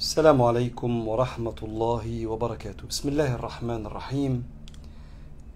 السلام 0.00 0.42
عليكم 0.42 1.08
ورحمة 1.08 1.60
الله 1.62 2.26
وبركاته. 2.26 2.88
بسم 2.88 3.08
الله 3.12 3.36
الرحمن 3.36 3.84
الرحيم. 3.84 4.32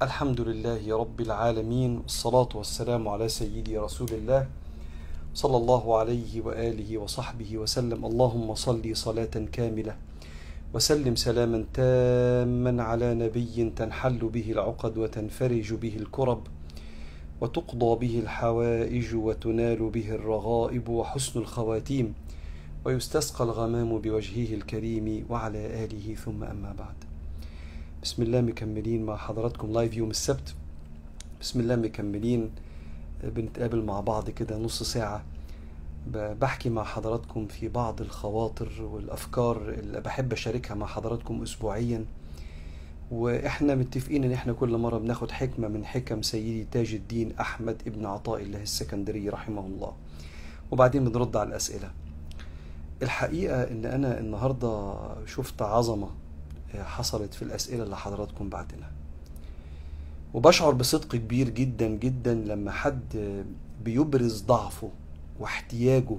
الحمد 0.02 0.40
لله 0.40 0.84
رب 0.84 1.18
العالمين 1.20 2.04
والصلاة 2.04 2.52
والسلام 2.52 3.08
على 3.08 3.24
سيدي 3.28 3.78
رسول 3.80 4.12
الله 4.12 4.46
صلى 5.32 5.56
الله 5.56 5.84
عليه 5.96 6.32
وآله 6.44 6.90
وصحبه 6.98 7.50
وسلم. 7.56 8.04
اللهم 8.04 8.54
صل 8.54 8.84
صلاة 8.84 9.34
كاملة 9.48 9.96
وسلم 10.76 11.16
سلاما 11.16 11.64
تاما 11.72 12.82
على 12.84 13.14
نبي 13.14 13.56
تنحل 13.72 14.20
به 14.28 14.46
العقد 14.52 14.98
وتنفرج 14.98 15.68
به 15.72 15.94
الكرب 15.96 16.42
وتقضى 17.40 17.92
به 17.96 18.14
الحوائج 18.28 19.08
وتنال 19.14 19.80
به 19.88 20.08
الرغائب 20.20 20.88
وحسن 20.88 21.34
الخواتيم. 21.40 22.23
ويستسقى 22.84 23.44
الغمام 23.44 23.98
بوجهه 23.98 24.54
الكريم 24.54 25.26
وعلى 25.30 25.84
آله 25.84 26.14
ثم 26.14 26.44
أما 26.44 26.72
بعد. 26.78 26.94
بسم 28.02 28.22
الله 28.22 28.40
مكملين 28.40 29.06
مع 29.06 29.16
حضراتكم 29.16 29.72
لايف 29.72 29.94
يوم 29.96 30.10
السبت. 30.10 30.54
بسم 31.40 31.60
الله 31.60 31.76
مكملين 31.76 32.50
بنتقابل 33.22 33.82
مع 33.82 34.00
بعض 34.00 34.30
كده 34.30 34.58
نص 34.58 34.82
ساعة. 34.82 35.24
بحكي 36.12 36.70
مع 36.70 36.84
حضراتكم 36.84 37.46
في 37.46 37.68
بعض 37.68 38.00
الخواطر 38.00 38.82
والأفكار 38.82 39.68
اللي 39.68 40.00
بحب 40.00 40.32
أشاركها 40.32 40.74
مع 40.74 40.86
حضراتكم 40.86 41.42
أسبوعيا. 41.42 42.04
وإحنا 43.10 43.74
متفقين 43.74 44.24
إن 44.24 44.32
إحنا 44.32 44.52
كل 44.52 44.76
مرة 44.76 44.98
بناخد 44.98 45.30
حكمة 45.30 45.68
من 45.68 45.84
حكم 45.84 46.22
سيدي 46.22 46.66
تاج 46.72 46.94
الدين 46.94 47.32
أحمد 47.40 47.82
ابن 47.86 48.06
عطاء 48.06 48.42
الله 48.42 48.62
السكندري 48.62 49.28
رحمه 49.28 49.66
الله. 49.66 49.92
وبعدين 50.70 51.04
بنرد 51.04 51.36
على 51.36 51.48
الأسئلة. 51.48 51.90
الحقيقة 53.04 53.62
إن 53.62 53.84
أنا 53.84 54.20
النهارده 54.20 54.94
شفت 55.26 55.62
عظمة 55.62 56.08
حصلت 56.74 57.34
في 57.34 57.42
الأسئلة 57.42 57.82
اللي 57.82 57.96
حضراتكم 57.96 58.48
بعتنا 58.48 58.90
وبشعر 60.34 60.72
بصدق 60.72 61.08
كبير 61.16 61.48
جدا 61.48 61.86
جدا 61.88 62.34
لما 62.34 62.70
حد 62.70 63.02
بيبرز 63.84 64.42
ضعفه 64.42 64.90
واحتياجه 65.40 66.16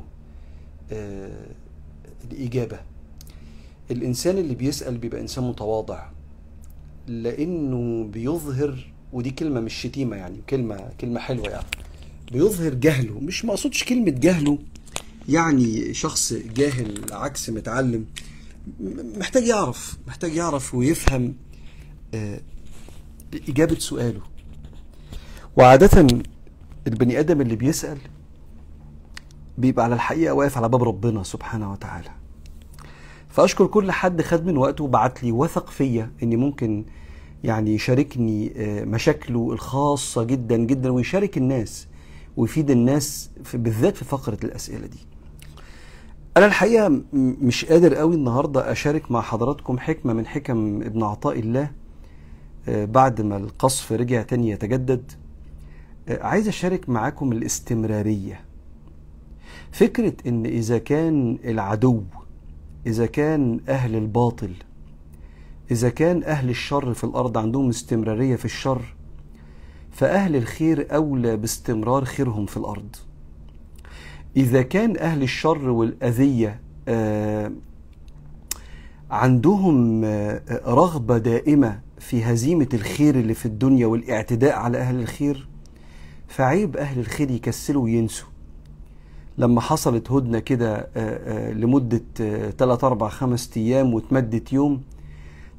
الاجابه 2.32 2.80
الإنسان 3.92 4.38
اللي 4.38 4.56
بيسأل 4.56 4.98
بيبقى 4.98 5.22
إنسان 5.22 5.44
متواضع 5.44 6.06
لأنه 7.08 8.04
بيظهر 8.08 8.92
ودي 9.14 9.30
كلمة 9.32 9.60
مش 9.60 9.74
شتيمة 9.82 10.16
يعني 10.16 10.38
كلمة 10.50 10.90
كلمة 11.02 11.20
حلوة 11.20 11.50
يعني. 11.50 11.66
بيظهر 12.32 12.74
جهله 12.74 13.20
مش 13.20 13.46
مقصودش 13.46 13.84
كلمة 13.84 14.10
جهله 14.12 14.58
يعني 15.30 15.94
شخص 15.94 16.34
جاهل 16.34 17.02
عكس 17.12 17.50
متعلم 17.50 18.06
محتاج 19.18 19.44
يعرف 19.48 19.98
محتاج 20.08 20.36
يعرف 20.36 20.76
ويفهم 20.76 21.36
إجابة 23.50 23.76
سؤاله. 23.80 24.22
وعادة 25.58 26.08
البني 26.88 27.20
آدم 27.20 27.42
اللي 27.42 27.56
بيسأل 27.56 27.98
بيبقى 29.58 29.86
على 29.86 29.96
الحقيقة 29.96 30.34
واقف 30.34 30.58
على 30.58 30.70
باب 30.70 30.84
ربنا 30.84 31.24
سبحانه 31.24 31.72
وتعالى. 31.72 32.10
فأشكر 33.30 33.68
كل 33.68 33.92
حد 33.92 34.22
خد 34.22 34.46
من 34.46 34.58
وقته 34.58 34.84
وبعت 34.84 35.24
لي 35.24 35.32
وثق 35.32 35.70
فيا 35.70 36.12
إني 36.24 36.36
ممكن 36.36 36.86
يعني 37.44 37.76
يشاركني 37.76 38.54
مشاكله 38.86 39.52
الخاصة 39.54 40.24
جدا 40.24 40.58
جدا 40.58 40.92
ويشارك 40.92 41.38
الناس 41.38 41.88
ويفيد 42.38 42.72
الناس 42.72 43.30
بالذات 43.54 43.98
في 43.98 44.06
فقرة 44.06 44.38
الأسئلة 44.44 44.88
دي. 44.88 45.00
أنا 46.38 46.46
الحقيقة 46.46 47.02
مش 47.14 47.66
قادر 47.66 47.96
قوي 47.96 48.16
النهاردة 48.16 48.72
أشارك 48.72 49.12
مع 49.12 49.22
حضراتكم 49.22 49.80
حكمة 49.80 50.14
من 50.14 50.28
حكم 50.28 50.82
ابن 50.82 51.04
عطاء 51.04 51.40
الله 51.40 51.72
بعد 52.68 53.22
ما 53.22 53.38
القصف 53.38 53.92
رجع 53.92 54.22
تاني 54.22 54.50
يتجدد. 54.50 55.12
عايز 56.10 56.48
أشارك 56.48 56.90
معاكم 56.90 57.32
الاستمرارية. 57.32 58.42
فكرة 59.72 60.14
إن 60.28 60.46
إذا 60.46 60.78
كان 60.78 61.40
العدو 61.46 62.04
إذا 62.88 63.06
كان 63.06 63.60
أهل 63.70 63.96
الباطل 63.96 64.52
إذا 65.72 65.90
كان 65.90 66.24
أهل 66.24 66.50
الشر 66.50 66.94
في 66.94 67.04
الأرض 67.04 67.38
عندهم 67.38 67.70
استمرارية 67.70 68.36
في 68.36 68.46
الشر 68.46 68.82
فأهل 69.92 70.36
الخير 70.36 70.96
أولى 70.96 71.38
باستمرار 71.38 72.06
خيرهم 72.06 72.46
في 72.46 72.58
الأرض. 72.58 72.96
إذا 74.38 74.62
كان 74.62 74.98
أهل 74.98 75.24
الشر 75.24 75.70
والأذية 75.70 76.60
آه 76.88 77.52
عندهم 79.12 80.02
آه 80.06 80.42
رغبة 80.68 81.18
دائمة 81.18 81.80
في 82.00 82.24
هزيمة 82.24 82.68
الخير 82.74 83.16
اللي 83.16 83.34
في 83.34 83.46
الدنيا 83.46 83.88
والاعتداء 83.88 84.56
على 84.56 84.78
أهل 84.78 85.00
الخير 85.00 85.48
فعيب 86.28 86.78
أهل 86.78 87.00
الخير 87.00 87.32
يكسلوا 87.32 87.84
وينسوا. 87.84 88.28
لما 89.38 89.62
حصلت 89.62 90.12
هدنة 90.12 90.40
كده 90.40 90.88
آه 90.96 91.52
لمدة 91.52 92.02
3 92.58 92.88
4 92.88 93.10
5 93.10 93.50
أيام 93.58 93.94
وتمدت 93.94 94.54
يوم 94.54 94.82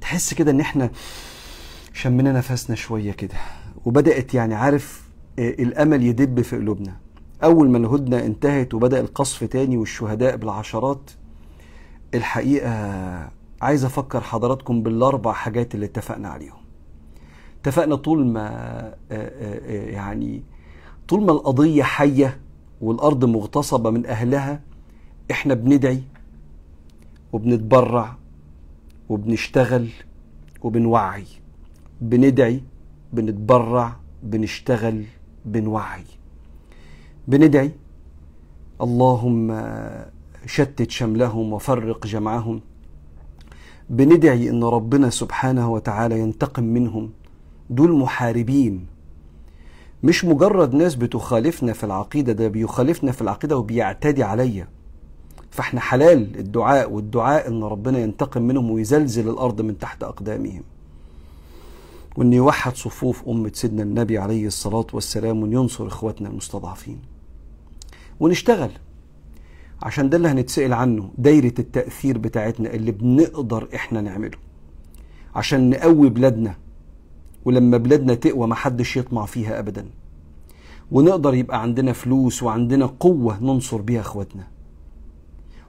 تحس 0.00 0.34
كده 0.34 0.50
إن 0.50 0.60
إحنا 0.60 0.90
شمنا 1.92 2.32
نفسنا 2.32 2.76
شوية 2.76 3.12
كده 3.12 3.34
وبدأت 3.84 4.34
يعني 4.34 4.54
عارف 4.54 5.02
الأمل 5.38 6.02
يدب 6.02 6.40
في 6.42 6.56
قلوبنا. 6.56 6.96
أول 7.44 7.70
ما 7.70 7.78
الهدنة 7.78 8.18
انتهت 8.26 8.74
وبدأ 8.74 9.00
القصف 9.00 9.44
تاني 9.44 9.76
والشهداء 9.76 10.36
بالعشرات. 10.36 11.10
الحقيقة 12.14 12.70
عايز 13.62 13.84
أفكر 13.84 14.20
حضراتكم 14.20 14.82
بالأربع 14.82 15.32
حاجات 15.32 15.74
اللي 15.74 15.86
اتفقنا 15.86 16.28
عليهم. 16.28 16.58
اتفقنا 17.60 17.96
طول 17.96 18.26
ما 18.26 18.94
يعني 19.70 20.42
طول 21.08 21.22
ما 21.24 21.32
القضية 21.32 21.82
حية 21.82 22.40
والأرض 22.80 23.24
مغتصبة 23.24 23.90
من 23.90 24.06
أهلها 24.06 24.60
إحنا 25.30 25.54
بندعي 25.54 26.02
وبنتبرع 27.32 28.16
وبنشتغل 29.08 29.88
وبنوعي. 30.62 31.24
بندعي 32.00 32.62
بنتبرع 33.12 33.96
بنشتغل 34.22 35.04
بنوعي. 35.44 36.04
بندعي. 37.28 37.72
اللهم 38.80 39.62
شتت 40.46 40.90
شملهم 40.90 41.52
وفرق 41.52 42.06
جمعهم. 42.06 42.60
بندعي 43.90 44.50
إن 44.50 44.64
ربنا 44.64 45.10
سبحانه 45.10 45.72
وتعالى 45.72 46.20
ينتقم 46.20 46.64
منهم. 46.64 47.10
دول 47.70 47.98
محاربين. 47.98 48.86
مش 50.02 50.24
مجرد 50.24 50.74
ناس 50.74 50.94
بتخالفنا 50.94 51.72
في 51.72 51.84
العقيدة 51.84 52.32
ده 52.32 52.48
بيخالفنا 52.48 53.12
في 53.12 53.22
العقيدة 53.22 53.58
وبيعتدي 53.58 54.22
عليا. 54.22 54.68
فاحنا 55.50 55.80
حلال 55.80 56.38
الدعاء 56.38 56.92
والدعاء 56.92 57.48
إن 57.48 57.64
ربنا 57.64 57.98
ينتقم 57.98 58.42
منهم 58.42 58.70
ويزلزل 58.70 59.28
الأرض 59.28 59.60
من 59.60 59.78
تحت 59.78 60.02
أقدامهم. 60.02 60.62
وإن 62.16 62.32
يوحد 62.32 62.76
صفوف 62.76 63.28
أمة 63.28 63.50
سيدنا 63.54 63.82
النبي 63.82 64.18
عليه 64.18 64.46
الصلاة 64.46 64.86
والسلام 64.92 65.42
وإن 65.42 65.52
ينصر 65.52 65.86
اخواتنا 65.86 66.28
المستضعفين. 66.28 66.98
ونشتغل. 68.20 68.70
عشان 69.82 70.08
ده 70.10 70.16
اللي 70.16 70.28
هنتسأل 70.28 70.72
عنه 70.72 71.10
دايرة 71.18 71.54
التأثير 71.58 72.18
بتاعتنا 72.18 72.74
اللي 72.74 72.92
بنقدر 72.92 73.68
إحنا 73.74 74.00
نعمله. 74.00 74.38
عشان 75.34 75.70
نقوي 75.70 76.08
بلادنا 76.08 76.54
ولما 77.44 77.76
بلادنا 77.76 78.14
تقوى 78.14 78.46
محدش 78.46 78.96
يطمع 78.96 79.24
فيها 79.26 79.58
أبدا. 79.58 79.86
ونقدر 80.92 81.34
يبقى 81.34 81.62
عندنا 81.62 81.92
فلوس 81.92 82.42
وعندنا 82.42 82.86
قوة 82.86 83.38
ننصر 83.42 83.80
بيها 83.80 84.00
إخواتنا. 84.00 84.46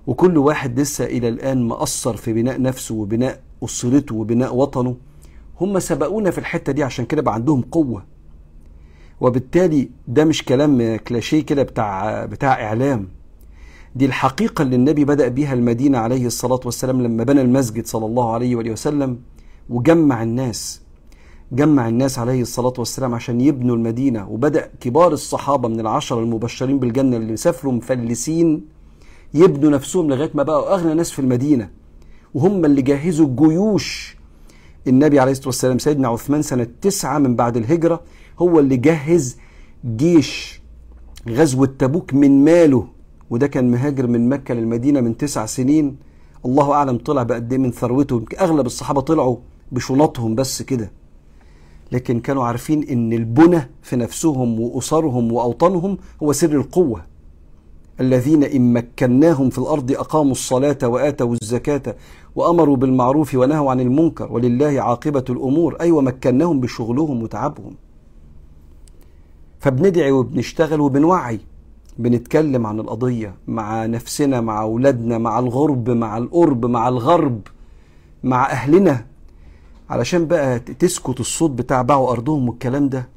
وكل 0.07 0.37
واحد 0.37 0.79
لسه 0.79 1.05
إلى 1.05 1.29
الآن 1.29 1.67
مقصر 1.67 2.15
في 2.17 2.33
بناء 2.33 2.61
نفسه 2.61 2.95
وبناء 2.95 3.41
أسرته 3.63 4.15
وبناء 4.15 4.55
وطنه. 4.55 4.95
هم 5.61 5.79
سبقونا 5.79 6.31
في 6.31 6.37
الحتة 6.37 6.71
دي 6.71 6.83
عشان 6.83 7.05
كده 7.05 7.21
بقى 7.21 7.33
عندهم 7.33 7.61
قوة. 7.61 8.05
وبالتالي 9.21 9.89
ده 10.07 10.25
مش 10.25 10.43
كلام 10.45 10.95
كلاشيه 10.95 11.41
كده 11.45 11.63
بتاع 11.63 12.25
بتاع 12.25 12.63
إعلام. 12.63 13.07
دي 13.95 14.05
الحقيقة 14.05 14.61
اللي 14.61 14.75
النبي 14.75 15.05
بدأ 15.05 15.27
بيها 15.27 15.53
المدينة 15.53 15.97
عليه 15.97 16.25
الصلاة 16.25 16.59
والسلام 16.65 17.01
لما 17.01 17.23
بنى 17.23 17.41
المسجد 17.41 17.85
صلى 17.85 18.05
الله 18.05 18.33
عليه 18.33 18.55
وآله 18.55 18.71
وسلم 18.71 19.17
وجمع 19.69 20.23
الناس 20.23 20.81
جمع 21.51 21.87
الناس 21.87 22.19
عليه 22.19 22.41
الصلاة 22.41 22.73
والسلام 22.77 23.13
عشان 23.15 23.41
يبنوا 23.41 23.75
المدينة. 23.75 24.29
وبدأ 24.29 24.69
كبار 24.79 25.13
الصحابة 25.13 25.67
من 25.67 25.79
العشرة 25.79 26.19
المبشرين 26.19 26.79
بالجنة 26.79 27.17
اللي 27.17 27.37
سافروا 27.37 27.73
مفلسين 27.73 28.65
يبنوا 29.33 29.71
نفسهم 29.71 30.09
لغاية 30.09 30.31
ما 30.33 30.43
بقوا 30.43 30.73
أغنى 30.73 30.93
ناس 30.93 31.11
في 31.11 31.19
المدينة. 31.19 31.69
وهم 32.33 32.65
اللي 32.65 32.81
جهزوا 32.81 33.25
الجيوش. 33.27 34.17
النبي 34.87 35.19
عليه 35.19 35.31
الصلاة 35.31 35.47
والسلام 35.47 35.79
سيدنا 35.79 36.07
عثمان 36.07 36.41
سنة 36.41 36.67
تسعة 36.81 37.17
من 37.19 37.35
بعد 37.35 37.57
الهجرة 37.57 38.01
هو 38.39 38.59
اللي 38.59 38.77
جهز 38.77 39.37
جيش 39.85 40.61
غزوة 41.29 41.67
تبوك 41.79 42.13
من 42.13 42.45
ماله 42.45 42.87
وده 43.29 43.47
كان 43.47 43.71
مهاجر 43.71 44.07
من 44.07 44.29
مكة 44.29 44.53
للمدينة 44.53 45.01
من 45.01 45.17
تسع 45.17 45.45
سنين. 45.45 45.97
الله 46.45 46.73
أعلم 46.73 46.97
طلع 46.97 47.23
بقد 47.23 47.53
إيه 47.53 47.59
من 47.59 47.71
ثروته 47.71 48.25
أغلب 48.39 48.65
الصحابة 48.65 49.01
طلعوا 49.01 49.37
بشنطهم 49.71 50.35
بس 50.35 50.61
كده. 50.61 50.91
لكن 51.91 52.19
كانوا 52.19 52.43
عارفين 52.43 52.83
إن 52.83 53.13
البنى 53.13 53.69
في 53.81 53.95
نفسهم 53.95 54.59
وأسرهم 54.59 55.31
وأوطانهم 55.31 55.97
هو 56.23 56.33
سر 56.33 56.51
القوة. 56.51 57.01
الذين 57.99 58.43
إن 58.43 58.73
مكناهم 58.73 59.49
في 59.49 59.57
الأرض 59.57 59.91
أقاموا 59.91 60.31
الصلاة 60.31 60.77
وآتوا 60.83 61.35
الزكاة 61.41 61.95
وأمروا 62.35 62.75
بالمعروف 62.75 63.35
ونهوا 63.35 63.71
عن 63.71 63.79
المنكر 63.79 64.31
ولله 64.31 64.81
عاقبة 64.81 65.25
الأمور. 65.29 65.77
أيوه 65.81 66.01
مكناهم 66.01 66.59
بشغلهم 66.59 67.23
وتعبهم. 67.23 67.75
فبندعي 69.59 70.11
وبنشتغل 70.11 70.81
وبنوعي. 70.81 71.39
بنتكلم 71.97 72.67
عن 72.67 72.79
القضية 72.79 73.35
مع 73.47 73.85
نفسنا 73.85 74.41
مع 74.41 74.61
أولادنا 74.61 75.17
مع 75.17 75.39
الغرب 75.39 75.89
مع 75.89 76.17
القرب 76.17 76.65
مع 76.65 76.87
الغرب 76.87 77.41
مع 78.23 78.49
أهلنا. 78.51 79.05
علشان 79.89 80.25
بقى 80.25 80.59
تسكت 80.59 81.19
الصوت 81.19 81.51
بتاع 81.51 81.81
باعوا 81.81 82.11
أرضهم 82.11 82.49
والكلام 82.49 82.89
ده 82.89 83.07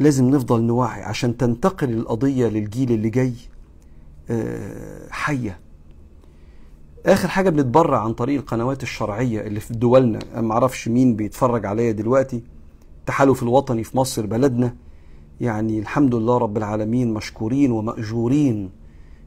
لازم 0.00 0.30
نفضل 0.30 0.62
نوعي 0.62 1.02
عشان 1.02 1.36
تنتقل 1.36 1.90
القضية 1.90 2.46
للجيل 2.48 2.92
اللي 2.92 3.10
جاي 3.10 3.32
آه، 4.30 5.08
حية. 5.10 5.58
آخر 7.06 7.28
حاجة 7.28 7.50
بنتبرع 7.50 8.00
عن 8.04 8.12
طريق 8.12 8.40
القنوات 8.40 8.82
الشرعية 8.82 9.40
اللي 9.40 9.60
في 9.60 9.74
دولنا. 9.74 10.18
أعرفش 10.52 10.88
مين 10.88 11.16
بيتفرج 11.16 11.66
عليا 11.66 11.92
دلوقتي. 11.92 12.42
التحالف 13.06 13.42
الوطني 13.42 13.84
في 13.84 13.96
مصر 13.96 14.26
بلدنا. 14.26 14.74
يعني 15.40 15.78
الحمد 15.78 16.14
لله 16.14 16.38
رب 16.38 16.56
العالمين 16.56 17.14
مشكورين 17.14 17.70
ومأجورين 17.72 18.70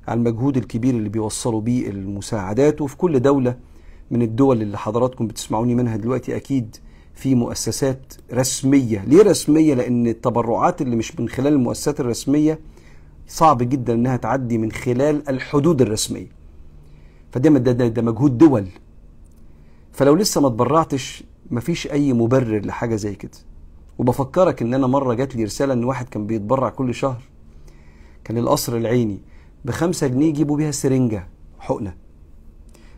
على 0.08 0.18
المجهود 0.18 0.58
الكبير 0.58 0.94
اللي 0.96 1.10
بيوصلوا 1.10 1.62
بيه 1.62 1.90
المساعدات. 1.90 2.82
وفي 2.82 2.98
كل 2.98 3.20
دولة 3.20 3.56
من 4.12 4.22
الدول 4.22 4.62
اللي 4.62 4.78
حضراتكم 4.78 5.28
بتسمعوني 5.28 5.76
منها 5.76 5.98
دلوقتي 5.98 6.36
أكيد 6.36 6.76
في 7.14 7.36
مؤسسات 7.36 8.14
رسمية. 8.34 9.04
ليه 9.08 9.24
رسمية؟ 9.24 9.74
لأن 9.74 10.08
التبرعات 10.08 10.82
اللي 10.82 10.96
مش 10.96 11.20
من 11.20 11.30
خلال 11.30 11.54
المؤسسات 11.54 12.00
الرسمية 12.00 12.60
صعب 13.28 13.58
جدا 13.58 13.94
إنها 13.94 14.18
تعدي 14.18 14.58
من 14.58 14.72
خلال 14.72 15.30
الحدود 15.30 15.82
الرسمية. 15.82 16.28
فده 17.32 17.50
ده, 17.50 17.72
ده, 17.72 17.88
ده 17.88 18.02
مجهود 18.02 18.38
دول. 18.38 18.68
فلو 19.92 20.16
لسه 20.16 20.42
ما 20.42 20.50
تبرعتش 20.50 21.24
مفيش 21.52 21.88
أي 21.88 22.14
مبرر 22.14 22.66
لحاجة 22.66 22.96
زي 22.96 23.16
كده. 23.16 23.49
وبفكرك 24.00 24.62
إن 24.62 24.74
أنا 24.74 24.88
مرة 24.88 25.14
جات 25.14 25.36
لي 25.36 25.44
رسالة 25.44 25.74
إن 25.74 25.84
واحد 25.84 26.10
كان 26.10 26.28
بيتبرع 26.28 26.70
كل 26.70 26.94
شهر. 26.94 27.22
كان 28.24 28.38
القصر 28.38 28.78
العيني 28.78 29.20
بخمسة 29.66 30.08
جنيه 30.08 30.28
يجيبوا 30.30 30.58
بيها 30.58 30.72
سرنجة 30.72 31.28
حقنة. 31.60 31.94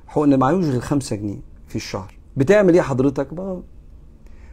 حقنة 0.08 0.38
معيوش 0.38 0.66
غير 0.66 0.80
خمسة 0.82 1.16
جنيه 1.16 1.40
في 1.68 1.76
الشهر. 1.76 2.14
بتعمل 2.38 2.74
إيه 2.74 2.82
حضرتك؟ 2.82 3.34
بقى 3.34 3.62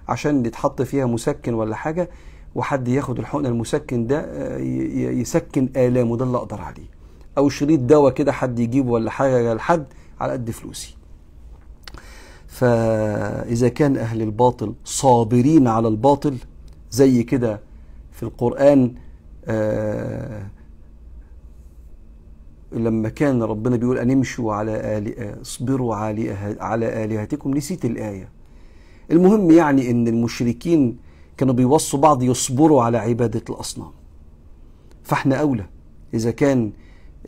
عشان 0.09 0.47
يتحط 0.47 0.83
فيها 0.83 1.07
مسكن 1.07 1.55
ولا 1.55 1.77
حاجة 1.77 2.11
وحد 2.55 2.89
ياخد 2.89 3.19
الحقنة 3.19 3.49
المسكن 3.49 4.07
ده 4.07 4.21
آه، 4.21 4.59
يسكن 5.21 5.69
آلامه 5.77 6.17
ده 6.17 6.25
اللي 6.25 6.37
أقدر 6.37 6.61
عليه. 6.61 6.87
أو 7.39 7.49
شريط 7.49 7.81
دواء 7.81 8.13
كده 8.13 8.33
حد 8.33 8.59
يجيبه 8.59 8.91
ولا 8.91 9.11
حاجة 9.11 9.55
لحد 9.55 9.87
على 10.21 10.33
قد 10.33 10.51
فلوسي. 10.51 10.97
فإذا 12.59 13.69
كان 13.69 13.97
أهل 13.97 14.23
الباطل 14.23 14.75
صابرين 14.85 15.69
على 15.69 15.89
الباطل 15.89 16.37
زي 16.91 17.23
كده 17.23 17.61
في 18.13 18.23
القرآن 18.23 18.95
آه 19.45 20.47
لما 22.73 23.09
كان 23.09 23.43
ربنا 23.43 23.77
بيقول 23.77 23.99
أن 23.99 24.11
امشوا 24.11 24.55
على 24.55 25.03
اصبروا 25.43 25.95
على 26.61 27.05
آلهتكم 27.05 27.55
نسيت 27.57 27.85
الآية. 27.85 28.29
المهم 29.11 29.51
يعني 29.51 29.91
أن 29.91 30.09
المشركين 30.09 30.97
كانوا 31.37 31.55
بيوصوا 31.55 32.01
بعض 32.01 32.23
يصبروا 32.23 32.83
على 32.83 32.99
عبادة 32.99 33.43
الأصنام. 33.51 33.91
فإحنا 35.03 35.37
أولى. 35.37 35.67
إذا 36.15 36.31
كان 36.31 36.73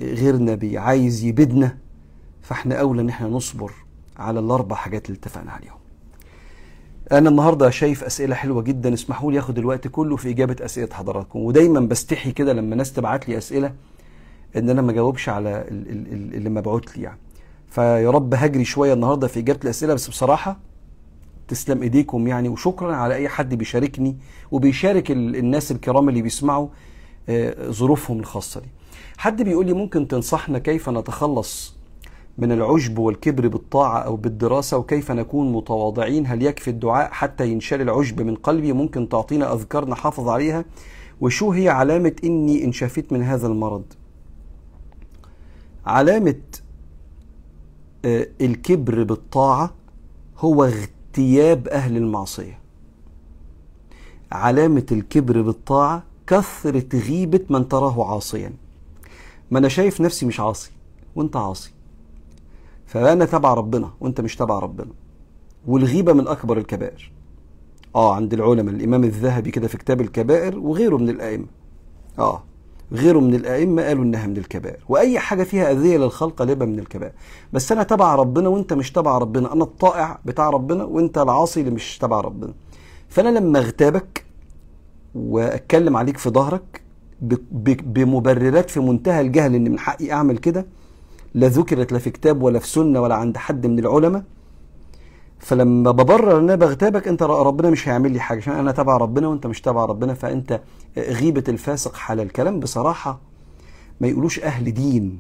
غيرنا 0.03 0.59
عايز 0.81 1.25
يبدنا 1.25 1.79
فإحنا 2.43 2.75
أولى 2.75 3.03
إن 3.03 3.09
إحنا 3.09 3.29
نصبر 3.29 3.73
على 4.21 4.41
الأربع 4.41 4.77
حاجات 4.77 5.07
اللي 5.07 5.19
اتفقنا 5.19 5.53
عليهم. 5.53 5.77
أنا 7.13 7.29
النهاردة 7.31 7.71
شايف 7.71 8.05
أسئلة 8.05 8.35
حلوة 8.35 8.63
جدا 8.63 8.95
اسمحوا 8.95 9.33
لي 9.33 9.39
أخد 9.39 9.59
الوقت 9.59 9.89
كله 9.89 10.17
في 10.17 10.31
إجابة 10.31 10.57
أسئلة 10.61 10.89
حضراتكم. 10.93 11.39
ودايما 11.39 11.81
بستحي 11.81 12.33
كده 12.33 12.53
لما 12.53 12.77
ناس 12.77 12.93
تبعت 12.93 13.29
لي 13.29 13.39
أسئلة 13.39 13.73
إن 14.57 14.71
أنا 14.71 14.83
ما 14.83 14.93
جاوبش 14.93 15.29
على 15.29 15.65
اللي 15.71 16.51
مبعوت 16.51 16.97
لي 16.97 17.03
يعني. 17.03 17.19
فيا 17.69 18.11
رب 18.11 18.35
هجري 18.35 18.65
شوية 18.65 18.93
النهاردة 18.93 19.27
في 19.27 19.41
إجابة 19.41 19.61
الأسئلة 19.65 19.95
بس 19.95 20.09
بصراحة 20.09 20.59
تسلم 21.49 21.83
إيديكم 21.83 22.27
يعني 22.27 22.49
وشكرا 22.49 22.95
على 22.95 23.15
أي 23.15 23.29
حد 23.29 23.55
بيشاركني 23.55 24.17
وبيشارك 24.51 25.11
الناس 25.11 25.73
الكرام 25.73 26.09
اللي 26.09 26.23
بيسمعوا 26.23 26.69
آه، 27.29 27.71
ظروفهم 27.71 28.21
الخاصة 28.21 28.61
دي. 28.61 28.69
حد 29.19 29.43
بيقول 29.43 29.67
لي 29.67 29.73
ممكن 29.73 30.09
تنصحنا 30.09 30.59
كيف 30.59 30.89
نتخلص 30.89 31.80
من 32.39 32.53
العجب 32.53 32.99
والكبر 32.99 33.49
بالطاعة 33.49 33.99
أو 33.99 34.17
بالدراسة 34.17 34.77
وكيف 34.77 35.11
نكون 35.11 35.53
متواضعين؟ 35.53 36.27
هل 36.27 36.43
يكفي 36.43 36.71
الدعاء 36.71 37.11
حتى 37.11 37.49
ينشال 37.49 37.81
العجب 37.81 38.23
من 38.23 38.35
قلبي؟ 38.35 38.73
ممكن 38.73 39.09
تعطينا 39.09 39.55
أذكار 39.55 39.89
نحافظ 39.89 40.29
عليها؟ 40.29 40.65
وشو 41.21 41.53
هي 41.53 41.69
علامة 41.69 42.17
إني 42.25 42.65
انشفيت 42.65 43.13
من 43.13 43.23
هذا 43.23 43.47
المرض؟ 43.47 43.85
علامة 45.87 46.41
آه، 48.05 48.27
الكبر 48.41 49.03
بالطاعة 49.03 49.75
هو 50.39 50.65
اغتياب 50.65 51.69
أهل 51.69 51.97
المعصية. 51.97 52.59
علامة 54.33 54.87
الكبر 54.93 55.43
بالطاعة 55.43 56.03
كثرة 56.27 56.99
غيبة 56.99 57.41
من 57.51 57.69
تراه 57.69 58.13
عاصيا. 58.15 58.53
ما 59.51 59.59
أنا 59.59 59.69
شايف 59.69 60.01
نفسي 60.01 60.27
مش 60.27 60.41
عاصي 60.41 60.71
وأنت 61.17 61.37
عاصي. 61.37 61.73
فأنا 62.91 63.25
تبع 63.25 63.55
ربنا 63.55 63.91
وأنت 64.01 64.21
مش 64.21 64.37
تبع 64.37 64.59
ربنا. 64.59 64.91
والغيبة 65.67 66.13
من 66.13 66.29
أكبر 66.29 66.59
الكبائر. 66.59 67.13
آه 67.95 68.15
عند 68.15 68.35
العلماء 68.35 68.75
الإمام 68.75 69.05
الذهبي 69.05 69.51
كده 69.51 69.69
في 69.69 69.79
كتاب 69.79 70.01
الكبائر 70.01 70.59
وغيره 70.59 70.97
من 70.97 71.09
الأئمة. 71.09 71.47
آه 72.19 72.43
غيره 72.93 73.19
من 73.19 73.35
الأئمة 73.35 73.83
قالوا 73.83 74.05
إنها 74.05 74.27
من 74.27 74.37
الكبائر. 74.37 74.79
وأي 74.89 75.19
حاجة 75.19 75.43
فيها 75.43 75.73
أذية 75.73 75.97
للخلق 75.99 76.43
لبا 76.43 76.67
من 76.67 76.79
الكبائر. 76.79 77.13
بس 77.53 77.73
أنا 77.73 77.83
تبع 77.83 78.15
ربنا 78.15 78.49
وأنت 78.49 78.73
مش 78.73 78.93
تبع 78.93 79.19
ربنا. 79.19 79.53
أنا 79.53 79.65
الطائع 79.65 80.19
بتاع 80.25 80.51
ربنا 80.51 80.85
وأنت 80.85 81.19
العاصي 81.19 81.61
اللي 81.61 81.71
مش 81.71 81.99
تبع 81.99 82.21
ربنا. 82.21 82.53
فأنا 83.09 83.39
لما 83.39 83.59
أغتابك 83.59 84.25
وأتكلم 85.15 85.97
عليك 85.97 86.17
في 86.19 86.31
ظهرك 86.31 86.83
بمبررات 87.83 88.71
في 88.71 88.81
منتهى 88.81 89.21
الجهل 89.21 89.55
ان 89.55 89.71
من 89.71 89.79
حقي 89.79 90.13
أعمل 90.13 90.39
كده 90.39 90.67
لا 91.35 91.49
ذكرت 91.49 91.93
لا 91.93 91.99
في 91.99 92.11
كتاب 92.11 92.43
ولا 92.43 92.59
في 92.59 92.69
سنة 92.69 93.01
ولا 93.01 93.15
عند 93.15 93.37
حد 93.37 93.67
من 93.67 93.79
العلماء. 93.79 94.25
فلما 95.39 95.91
ببرر 95.91 96.39
أن 96.39 96.43
أنا 96.43 96.55
بغتابك 96.55 97.09
أنت 97.09 97.23
ربنا 97.23 97.71
مش 97.71 97.89
هيعمل 97.89 98.13
لي 98.13 98.21
حاجة 98.21 98.39
عشان 98.39 98.53
أنا 98.53 98.73
تبع 98.73 98.97
ربنا 98.97 99.29
وأنت 99.29 99.47
مش 99.47 99.61
تبع 99.61 99.85
ربنا 99.85 100.15
فأنت 100.15 100.61
غيبة 100.97 101.45
الفاسق 101.49 101.97
حلال. 101.97 102.33
كلام 102.33 102.61
بصراحة 102.61 103.21
ما 104.01 104.09
يقولوش 104.09 104.41
أهل 104.41 104.75
دين 104.75 105.19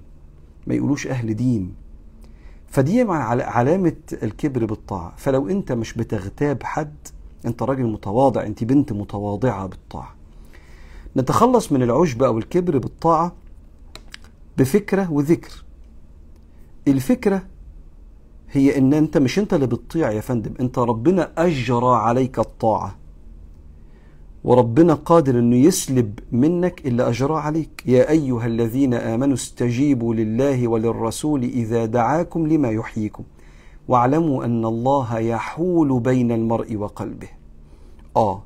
ما 0.67 0.75
يقولوش 0.75 1.07
أهل 1.07 1.37
دين. 1.37 1.75
فدي 2.69 3.03
علامة 3.03 3.97
الكبر 4.23 4.65
بالطاعة. 4.65 5.13
فلو 5.17 5.49
أنت 5.49 5.73
مش 5.73 5.95
بتغتاب 5.95 6.63
حد 6.63 6.95
أنت 7.47 7.63
راجل 7.63 7.85
متواضع 7.85 8.43
أنت 8.43 8.65
بنت 8.65 8.93
متواضعة 8.93 9.67
بالطاعة. 9.67 10.15
نتخلص 11.17 11.73
من 11.73 11.83
العجب 11.83 12.23
أو 12.23 12.39
الكبر 12.39 12.79
بالطاعة 12.79 13.33
بفكرة 14.59 15.13
وذكر. 15.13 15.65
الفكرة 16.89 17.43
هي 18.51 18.79
إن 18.79 18.95
أنت 18.95 19.19
مش 19.19 19.39
أنت 19.39 19.55
اللي 19.55 19.67
بتطيع 19.67 20.11
يا 20.11 20.21
فندم 20.21 20.53
أنت 20.61 20.79
ربنا 20.79 21.33
أجرى 21.39 21.97
عليك 21.97 22.39
الطاعة. 22.39 22.97
وربنا 24.45 24.95
قادر 24.95 25.39
إنه 25.39 25.57
يسلب 25.57 26.19
منك 26.33 26.87
اللي 26.87 27.09
اجراه 27.09 27.39
عليك. 27.39 27.83
يا 27.87 28.11
أيها 28.11 28.47
الذين 28.47 28.95
آمنوا 28.95 29.35
استجيبوا 29.35 30.15
لله 30.15 30.69
وللرسول 30.69 31.43
إذا 31.43 31.85
دعاكم 31.85 32.47
لما 32.47 32.71
يحييكم. 32.71 33.25
واعلموا 33.89 34.45
أن 34.45 34.65
الله 34.65 35.19
يحول 35.19 36.01
بين 36.01 36.33
المرء 36.33 36.77
وقلبه. 36.77 37.29
آه 38.17 38.43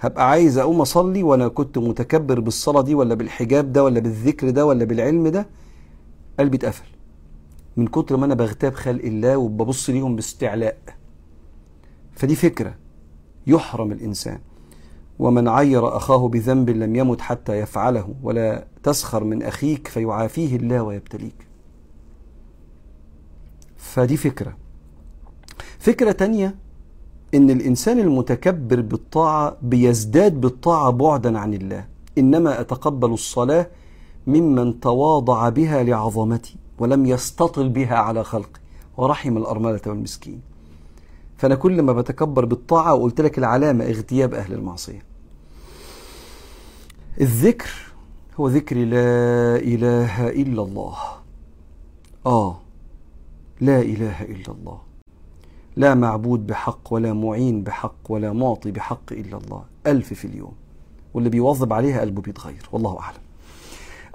هبقى 0.00 0.30
عايز 0.30 0.58
أقوم 0.58 0.80
أصلي 0.80 1.22
وأنا 1.22 1.48
كنت 1.48 1.78
متكبر 1.78 2.40
بالصلاة 2.40 2.82
دي 2.82 2.94
ولا 2.94 3.14
بالحجاب 3.14 3.72
ده 3.72 3.84
ولا 3.84 4.00
بالذكر 4.00 4.50
ده 4.50 4.66
ولا 4.66 4.84
بالعلم 4.84 5.28
ده؟ 5.28 5.46
قلبي 6.38 6.56
اتقفل. 6.56 6.97
من 7.78 7.86
كتر 7.86 8.16
ما 8.16 8.26
أنا 8.26 8.34
بغتاب 8.34 8.74
خلق 8.74 9.04
الله 9.04 9.36
وببص 9.36 9.90
ليهم 9.90 10.16
باستعلاء. 10.16 10.78
فدي 12.12 12.34
فكرة 12.34 12.74
يحرم 13.46 13.92
الإنسان. 13.92 14.38
ومن 15.18 15.48
عير 15.48 15.96
أخاه 15.96 16.28
بذنب 16.28 16.70
لم 16.70 16.96
يمت 16.96 17.20
حتى 17.20 17.58
يفعله 17.58 18.14
ولا 18.22 18.66
تسخر 18.82 19.24
من 19.24 19.42
أخيك 19.42 19.88
فيعافيه 19.88 20.56
الله 20.56 20.82
ويبتليك. 20.82 21.46
فدي 23.76 24.16
فكرة. 24.16 24.56
فكرة 25.78 26.12
تانية 26.12 26.54
إن 27.34 27.50
الإنسان 27.50 27.98
المتكبر 27.98 28.80
بالطاعة 28.80 29.56
بيزداد 29.62 30.40
بالطاعة 30.40 30.90
بعدا 30.90 31.38
عن 31.38 31.54
الله. 31.54 31.86
إنما 32.18 32.60
أتقبل 32.60 33.12
الصلاة 33.12 33.66
ممن 34.26 34.80
تواضع 34.80 35.48
بها 35.48 35.82
لعظمتي 35.82 36.56
ولم 36.78 37.06
يستطل 37.06 37.68
بها 37.68 37.96
على 37.96 38.24
خلقي 38.24 38.60
ورحم 38.96 39.36
الأرملة 39.36 39.80
والمسكين. 39.86 40.40
فأنا 41.36 41.54
كل 41.54 41.82
ما 41.82 41.92
بتكبر 41.92 42.44
بالطاعة 42.44 42.94
وقلت 42.94 43.20
لك 43.20 43.38
العلامة 43.38 43.84
اغتياب 43.84 44.34
أهل 44.34 44.52
المعصية. 44.52 45.02
الذكر 47.20 47.70
هو 48.40 48.48
ذكر 48.48 48.76
لا 48.76 49.56
إله 49.56 50.28
إلا 50.28 50.62
الله. 50.62 50.96
آه 52.26 52.60
لا 53.60 53.80
إله 53.80 54.22
إلا 54.22 54.52
الله. 54.52 54.78
لا 55.76 55.94
معبود 55.94 56.46
بحق 56.46 56.92
ولا 56.92 57.12
معين 57.12 57.62
بحق 57.62 57.96
ولا 58.08 58.32
معطي 58.32 58.70
بحق 58.70 59.12
إلا 59.12 59.36
الله. 59.36 59.64
ألف 59.86 60.12
في 60.14 60.24
اليوم. 60.24 60.52
واللي 61.14 61.30
بيواظب 61.30 61.72
عليها 61.72 62.00
قلبه 62.00 62.22
بيتغير 62.22 62.68
والله 62.72 63.00
أعلم. 63.00 63.27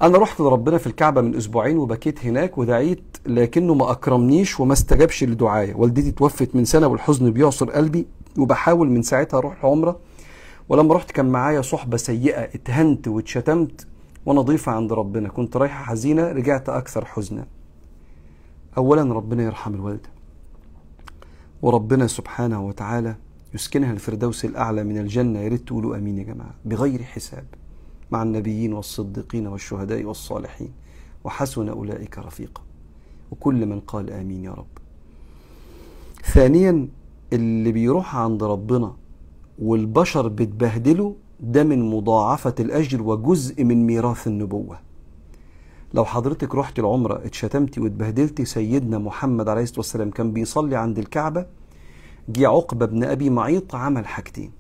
أنا 0.02 0.18
رحت 0.18 0.42
لربنا 0.42 0.78
في 0.78 0.88
الكعبة 0.88 1.22
من 1.22 1.36
أسبوعين 1.36 1.78
وبكيت 1.78 2.26
هناك 2.26 2.58
ودعيت 2.58 3.18
لكنه 3.26 3.74
ما 3.74 3.92
أكرمنيش 3.92 4.60
وما 4.60 4.74
استجابش 4.74 5.24
لدعايا 5.24 5.76
والدتي 5.76 6.12
توفت 6.12 6.56
من 6.56 6.66
سنة 6.66 6.88
والحزن 6.88 7.32
بيعصر 7.32 7.70
قلبي 7.72 8.08
وبحاول 8.38 8.90
من 8.90 9.02
ساعتها 9.02 9.38
أروح 9.38 9.66
عمرة. 9.66 10.00
ولما 10.70 10.96
رحت 10.96 11.12
كان 11.12 11.26
معايا 11.26 11.62
صحبة 11.62 11.98
سيئة 11.98 12.42
اتهنت 12.42 13.08
واتشتمت 13.08 13.88
وأنا 14.26 14.42
ضيفة 14.42 14.72
عند 14.72 14.94
ربنا. 14.94 15.30
كنت 15.30 15.58
رايحة 15.58 15.84
حزينة 15.84 16.32
رجعت 16.32 16.70
أكثر 16.70 17.06
حزنا 17.06 17.48
أولا 18.78 19.14
ربنا 19.14 19.44
يرحم 19.44 19.74
الوالدة. 19.74 20.10
وربنا 21.62 22.08
سبحانه 22.08 22.66
وتعالى 22.68 23.16
يسكنها 23.54 23.92
الفردوس 23.92 24.46
الأعلى 24.46 24.84
من 24.84 24.98
الجنة. 24.98 25.40
يا 25.40 25.48
ريت 25.48 25.68
تقولوا 25.68 25.98
آمين 25.98 26.18
يا 26.18 26.24
جماعة. 26.24 26.56
بغير 26.66 27.04
حساب. 27.04 27.46
مع 28.14 28.24
النبيين 28.24 28.74
والصديقين 28.74 29.48
والشهداء 29.48 30.04
والصالحين. 30.04 30.72
وحسن 31.24 31.70
أولئك 31.70 32.18
رفيقا. 32.20 32.62
وكل 33.32 33.66
من 33.66 33.80
قال 33.80 34.10
آمين 34.10 34.44
يا 34.44 34.52
رب. 34.52 34.74
ثانيا 36.34 36.88
اللي 37.34 37.72
بيروح 37.72 38.16
عند 38.16 38.44
ربنا 38.44 38.96
والبشر 39.60 40.28
بتبهدله 40.28 41.16
ده 41.40 41.64
من 41.64 41.90
مضاعفة 41.90 42.56
الأجر 42.60 43.02
وجزء 43.02 43.64
من 43.64 43.86
ميراث 43.86 44.28
النبوة. 44.28 44.80
لو 45.94 46.06
حضرتك 46.06 46.56
رحت 46.56 46.80
العمرة 46.80 47.26
اتشتمتي 47.26 47.80
واتبهدلتي 47.82 48.46
سيدنا 48.46 48.98
محمد 48.98 49.50
عليه 49.50 49.64
الصلاة 49.64 49.80
والسلام 49.80 50.12
كان 50.12 50.34
بيصلي 50.34 50.76
عند 50.76 50.98
الكعبة 51.00 51.46
جه 52.30 52.48
عقبة 52.48 52.86
بن 52.86 53.04
أبي 53.04 53.30
معيط 53.30 53.76
عمل 53.76 54.08
حاجتين. 54.08 54.52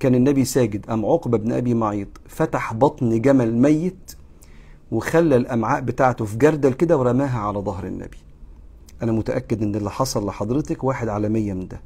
كان 0.00 0.14
النبي 0.14 0.44
ساجد 0.44 0.90
أم 0.90 1.06
عقبة 1.06 1.38
بن 1.38 1.52
أبي 1.52 1.74
معيط. 1.74 2.08
فتح 2.28 2.74
بطن 2.74 3.20
جمل 3.20 3.54
ميت 3.54 4.14
وخلى 4.92 5.36
الأمعاء 5.36 5.80
بتاعته 5.80 6.24
في 6.24 6.36
جردل 6.36 6.72
كده 6.72 6.96
ورماها 6.96 7.38
على 7.38 7.58
ظهر 7.58 7.86
النبي. 7.86 8.18
أنا 9.02 9.12
متأكد 9.12 9.62
إن 9.62 9.74
اللي 9.74 9.90
حصل 9.90 10.26
لحضرتك 10.26 10.84
واحد 10.84 11.08
على 11.08 11.28
مية 11.28 11.52
من 11.52 11.68
ده. 11.68 11.80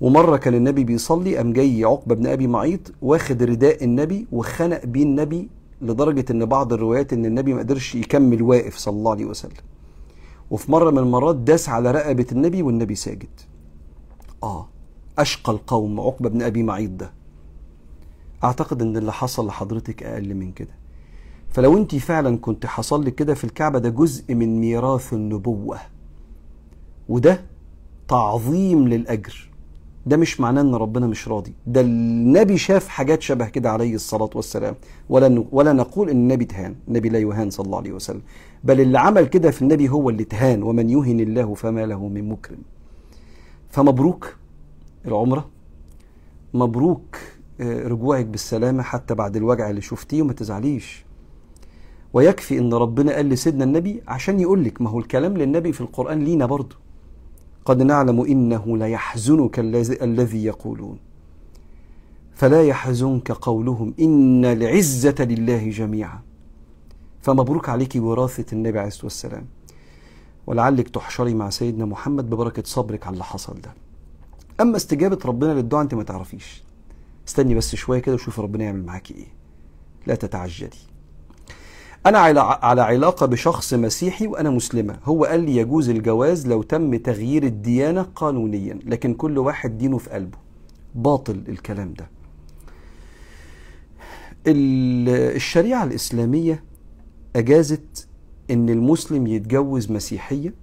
ومرة 0.00 0.36
كان 0.36 0.54
النبي 0.54 0.84
بيصلي 0.84 1.36
قام 1.36 1.52
جاي 1.52 1.84
عقبة 1.84 2.14
بن 2.14 2.26
أبي 2.26 2.46
معيط 2.46 2.92
واخد 3.02 3.42
رداء 3.42 3.84
النبي 3.84 4.26
وخنق 4.32 4.86
بيه 4.86 5.02
النبي 5.02 5.48
لدرجة 5.82 6.24
إن 6.30 6.44
بعض 6.44 6.72
الروايات 6.72 7.12
إن 7.12 7.26
النبي 7.26 7.54
ما 7.54 7.60
قدرش 7.60 7.94
يكمل 7.94 8.42
واقف 8.42 8.76
صلى 8.76 8.94
الله 8.94 9.10
عليه 9.10 9.24
وسلم. 9.24 9.52
وفي 10.50 10.72
مرة 10.72 10.90
من 10.90 10.98
المرات 10.98 11.36
داس 11.36 11.68
على 11.68 11.90
رقبة 11.90 12.26
النبي 12.32 12.62
والنبي 12.62 12.94
ساجد. 12.94 13.28
آه. 14.42 14.68
أشقى 15.20 15.52
القوم. 15.52 16.00
عقبة 16.00 16.28
بن 16.28 16.42
أبي 16.42 16.62
معيط 16.62 16.90
ده. 16.90 17.12
أعتقد 18.44 18.82
إن 18.82 18.96
اللي 18.96 19.12
حصل 19.12 19.46
لحضرتك 19.46 20.02
أقل 20.02 20.34
من 20.34 20.52
كده. 20.52 20.74
فلو 21.50 21.76
أنت 21.76 21.94
فعلا 21.94 22.38
كنت 22.38 22.66
حصل 22.66 23.04
لك 23.04 23.14
كده 23.14 23.34
في 23.34 23.44
الكعبة 23.44 23.78
ده 23.78 23.88
جزء 23.88 24.34
من 24.34 24.60
ميراث 24.60 25.12
النبوة. 25.12 25.78
وده 27.08 27.40
تعظيم 28.08 28.88
للأجر. 28.88 29.50
ده 30.06 30.16
مش 30.16 30.40
معناه 30.40 30.62
إن 30.62 30.74
ربنا 30.74 31.06
مش 31.06 31.28
راضي. 31.28 31.54
ده 31.66 31.80
النبي 31.80 32.58
شاف 32.58 32.88
حاجات 32.88 33.22
شبه 33.22 33.46
كده 33.46 33.70
عليه 33.70 33.94
الصلاة 33.94 34.30
والسلام. 34.34 34.74
ولا 35.08 35.44
ولا 35.52 35.72
نقول 35.72 36.10
إن 36.10 36.16
النبي 36.16 36.44
تهان 36.44 36.74
النبي 36.88 37.08
لا 37.08 37.18
يهان 37.18 37.50
صلى 37.50 37.66
الله 37.66 37.78
عليه 37.78 37.92
وسلم. 37.92 38.22
بل 38.64 38.80
اللي 38.80 38.98
عمل 38.98 39.26
كده 39.26 39.50
في 39.50 39.62
النبي 39.62 39.88
هو 39.88 40.10
اللي 40.10 40.24
تهان 40.24 40.62
ومن 40.62 40.90
يهن 40.90 41.20
الله 41.20 41.54
فما 41.54 41.86
له 41.86 42.08
من 42.08 42.28
مكرم. 42.28 42.62
فمبروك. 43.70 44.39
العمرة. 45.06 45.48
مبروك 46.54 47.16
رجوعك 47.60 48.26
بالسلامة 48.26 48.82
حتى 48.82 49.14
بعد 49.14 49.36
الوجع 49.36 49.70
اللي 49.70 49.80
شفتيه 49.80 50.22
وما 50.22 50.32
تزعليش. 50.32 51.04
ويكفي 52.12 52.58
إن 52.58 52.74
ربنا 52.74 53.14
قال 53.14 53.28
لسيدنا 53.28 53.64
النبي 53.64 54.02
عشان 54.08 54.40
يقول 54.40 54.64
لك 54.64 54.82
ما 54.82 54.90
هو 54.90 54.98
الكلام 54.98 55.36
للنبي 55.36 55.72
في 55.72 55.80
القرآن 55.80 56.24
لينا 56.24 56.46
برضه. 56.46 56.76
قد 57.64 57.82
نعلم 57.82 58.20
إنه 58.20 58.78
ليحزنك 58.78 59.58
الذي 60.02 60.44
يقولون. 60.44 60.98
فلا 62.34 62.62
يحزنك 62.62 63.32
قولهم 63.32 63.94
إن 64.00 64.44
العزة 64.44 65.14
لله 65.20 65.70
جميعا. 65.70 66.20
فمبروك 67.22 67.68
عليك 67.68 67.92
وراثة 67.96 68.46
النبي 68.52 68.78
عليه 68.78 68.88
الصلاة 68.88 69.04
والسلام. 69.04 69.46
ولعلك 70.46 70.88
تحشري 70.88 71.34
مع 71.34 71.50
سيدنا 71.50 71.84
محمد 71.84 72.30
ببركة 72.30 72.62
صبرك 72.66 73.06
على 73.06 73.12
اللي 73.12 73.24
حصل 73.24 73.60
ده. 73.60 73.74
أما 74.60 74.76
استجابة 74.76 75.18
ربنا 75.24 75.52
للدعاء 75.52 75.82
أنت 75.82 75.94
ما 75.94 76.02
تعرفيش. 76.02 76.62
استني 77.28 77.54
بس 77.54 77.74
شوية 77.74 77.98
كده 77.98 78.14
وشوفي 78.14 78.40
ربنا 78.40 78.64
يعمل 78.64 78.86
معاكي 78.86 79.14
إيه. 79.14 79.28
لا 80.06 80.14
تتعجلي. 80.14 80.70
أنا 82.06 82.18
على 82.18 82.82
علاقة 82.82 83.26
بشخص 83.26 83.74
مسيحي 83.74 84.26
وأنا 84.26 84.50
مسلمة. 84.50 84.98
هو 85.04 85.24
قال 85.24 85.40
لي 85.40 85.56
يجوز 85.56 85.88
الجواز 85.88 86.46
لو 86.46 86.62
تم 86.62 86.96
تغيير 86.96 87.42
الديانة 87.42 88.02
قانونيا 88.02 88.78
لكن 88.84 89.14
كل 89.14 89.38
واحد 89.38 89.78
دينه 89.78 89.98
في 89.98 90.10
قلبه. 90.10 90.38
باطل 90.94 91.42
الكلام 91.48 91.94
ده. 91.94 92.10
الشريعة 94.46 95.84
الإسلامية 95.84 96.64
أجازت 97.36 98.08
أن 98.50 98.68
المسلم 98.70 99.26
يتجوز 99.26 99.92
مسيحية 99.92 100.54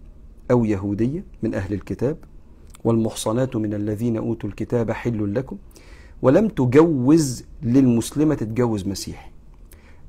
أو 0.51 0.65
يهودية 0.65 1.25
من 1.43 1.53
أهل 1.53 1.73
الكتاب. 1.73 2.17
والمحصنات 2.83 3.55
من 3.55 3.73
الذين 3.73 4.17
أوتوا 4.17 4.49
الكتاب 4.49 4.91
حل 4.91 5.35
لكم 5.35 5.57
ولم 6.21 6.47
تجوز 6.47 7.43
للمسلمة 7.63 8.35
تتجوز 8.35 8.87
مسيحي 8.87 9.29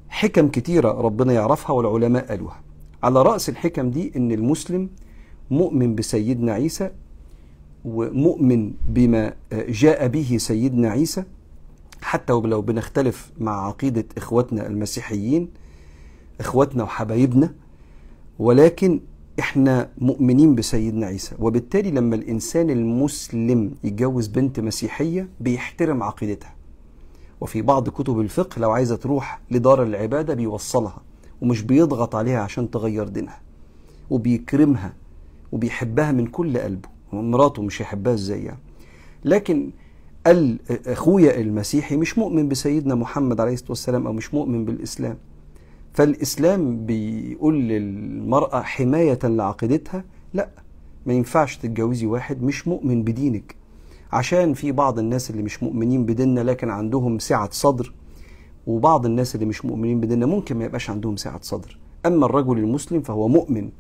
حكم 0.09 0.49
كتيرة 0.49 0.93
ربنا 0.93 1.33
يعرفها 1.33 1.71
والعلماء 1.73 2.27
قالوها. 2.27 2.61
على 3.03 3.23
رأس 3.23 3.49
الحكم 3.49 3.91
دي 3.91 4.13
إن 4.17 4.33
المسلم 4.33 4.89
مؤمن 5.51 5.95
بسيدنا 5.95 6.53
عيسى 6.53 6.91
ومؤمن 7.85 8.73
بما 8.89 9.35
جاء 9.53 10.09
به 10.09 10.37
سيدنا 10.41 10.91
عيسى. 10.91 11.25
حتى 12.03 12.33
ولو 12.33 12.63
بنختلف 12.63 13.33
مع 13.39 13.67
عقيدة 13.67 14.05
إخواتنا 14.17 14.67
المسيحيين 14.67 15.49
إخواتنا 16.41 16.83
وحبايبنا 16.83 17.55
ولكن 18.39 19.01
إحنا 19.39 19.91
مؤمنين 19.99 20.55
بسيدنا 20.55 21.07
عيسى 21.07 21.35
وبالتالي 21.39 21.91
لما 21.91 22.17
الإنسان 22.17 22.71
المسلم 22.71 23.71
يتجوز 23.85 24.27
بنت 24.27 24.61
مسيحية 24.61 25.29
بيحترم 25.41 26.03
عقيدتها. 26.03 26.55
وفي 27.41 27.63
بعض 27.63 27.89
كتب 27.89 28.21
الفقه 28.21 28.61
لو 28.61 28.71
عايزة 28.71 28.97
تروح 28.97 29.41
لدار 29.51 29.83
العبادة 29.83 30.35
بيوصلها 30.35 31.03
ومش 31.43 31.63
بيضغط 31.63 32.15
عليها 32.15 32.41
عشان 32.41 32.71
تغير 32.71 33.09
دينها 33.09 33.41
وبيكرمها 34.11 34.93
وبيحبها 35.53 36.13
من 36.13 36.27
كل 36.27 36.59
قلبه. 36.59 36.89
مراته 37.13 37.63
مش 37.63 37.81
يحبها 37.81 38.15
إزاي 38.15 38.45
يعني؟ 38.45 38.59
لكن 39.25 39.71
قال 40.27 40.59
أخويا 40.87 41.41
المسيحي 41.41 41.97
مش 41.97 42.19
مؤمن 42.19 42.49
بسيدنا 42.49 42.95
محمد 42.95 43.41
عليه 43.41 43.53
الصلاة 43.53 43.71
والسلام 43.71 44.07
أو 44.07 44.13
مش 44.13 44.35
مؤمن 44.35 44.65
بالإسلام. 44.65 45.17
فالإسلام 46.03 46.87
بيقول 46.87 47.61
للمرأة 47.61 48.63
حماية 48.63 49.19
لعقيدتها 49.25 50.05
لا 50.35 50.49
ما 51.07 51.13
ينفعش 51.13 51.57
تتجوزي 51.57 52.07
واحد 52.07 52.43
مش 52.43 52.69
مؤمن 52.69 53.03
بدينك. 53.03 53.55
عشان 54.13 54.55
في 54.55 54.73
بعض 54.73 54.99
الناس 54.99 55.31
اللي 55.31 55.43
مش 55.43 55.63
مؤمنين 55.63 56.07
بديننا 56.07 56.41
لكن 56.41 56.71
عندهم 56.71 57.19
سعة 57.19 57.49
صدر 57.53 57.93
وبعض 58.67 59.07
الناس 59.07 59.35
اللي 59.35 59.47
مش 59.47 59.65
مؤمنين 59.65 60.01
بديننا 60.01 60.27
ممكن 60.27 60.57
ما 60.57 60.65
يبقاش 60.65 60.91
عندهم 60.91 61.17
سعة 61.17 61.41
صدر. 61.43 61.79
أما 62.07 62.27
الرجل 62.27 62.59
المسلم 62.59 63.01
فهو 63.03 63.29
مؤمن 63.29 63.71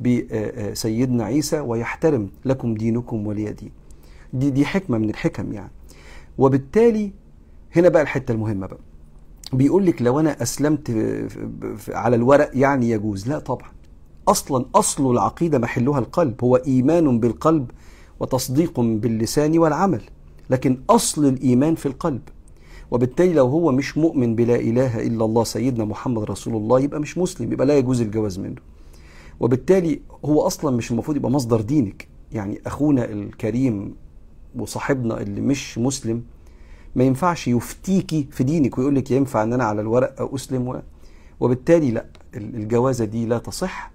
بسيدنا 0.00 1.24
عيسى 1.24 1.60
ويحترم 1.60 2.30
لكم 2.44 2.74
دينكم 2.74 3.26
ولي 3.26 3.52
دين. 3.52 3.70
دي 4.32 4.50
دي 4.50 4.64
حكمة 4.64 4.98
من 4.98 5.10
الحكم 5.10 5.52
يعني. 5.52 5.72
وبالتالي 6.38 7.12
هنا 7.76 7.88
بقى 7.88 8.02
الحتة 8.02 8.32
المهمة 8.32 8.66
بقى. 8.66 8.80
بيقول 9.52 9.86
لك 9.86 10.02
لو 10.02 10.20
أنا 10.20 10.42
أسلمت 10.42 10.90
على 11.88 12.16
الورق 12.16 12.50
يعني 12.54 12.90
يجوز. 12.90 13.28
لا 13.28 13.38
طبعا. 13.38 13.68
أصلا 14.28 14.64
أصل 14.74 15.10
العقيدة 15.10 15.58
محلها 15.58 15.98
القلب. 15.98 16.44
هو 16.44 16.56
إيمان 16.56 17.20
بالقلب 17.20 17.70
وتصديق 18.20 18.80
باللسان 18.80 19.58
والعمل. 19.58 20.02
لكن 20.50 20.80
أصل 20.90 21.24
الإيمان 21.24 21.74
في 21.74 21.86
القلب. 21.86 22.20
وبالتالي 22.90 23.32
لو 23.32 23.46
هو 23.46 23.72
مش 23.72 23.98
مؤمن 23.98 24.34
بلا 24.34 24.56
إله 24.56 25.06
إلا 25.06 25.24
الله 25.24 25.44
سيدنا 25.44 25.84
محمد 25.84 26.22
رسول 26.22 26.56
الله 26.56 26.80
يبقى 26.80 27.00
مش 27.00 27.18
مسلم 27.18 27.52
يبقى 27.52 27.66
لا 27.66 27.78
يجوز 27.78 28.00
الجواز 28.00 28.38
منه. 28.38 28.60
وبالتالي 29.40 30.00
هو 30.24 30.40
أصلا 30.46 30.76
مش 30.76 30.90
المفروض 30.90 31.16
يبقى 31.16 31.30
مصدر 31.30 31.60
دينك. 31.60 32.08
يعني 32.32 32.60
أخونا 32.66 33.04
الكريم 33.04 33.94
وصاحبنا 34.58 35.20
اللي 35.20 35.40
مش 35.40 35.78
مسلم 35.78 36.22
ما 36.94 37.04
ينفعش 37.04 37.48
يفتيكي 37.48 38.28
في 38.30 38.44
دينك 38.44 38.78
ويقول 38.78 38.94
لك 38.94 39.10
ينفع 39.10 39.42
إن 39.42 39.52
أنا 39.52 39.64
على 39.64 39.80
الورق 39.80 40.34
أسلم 40.34 40.68
و... 40.68 40.80
وبالتالي 41.40 41.90
لا 41.90 42.04
الجوازة 42.34 43.04
دي 43.04 43.26
لا 43.26 43.38
تصح 43.38 43.90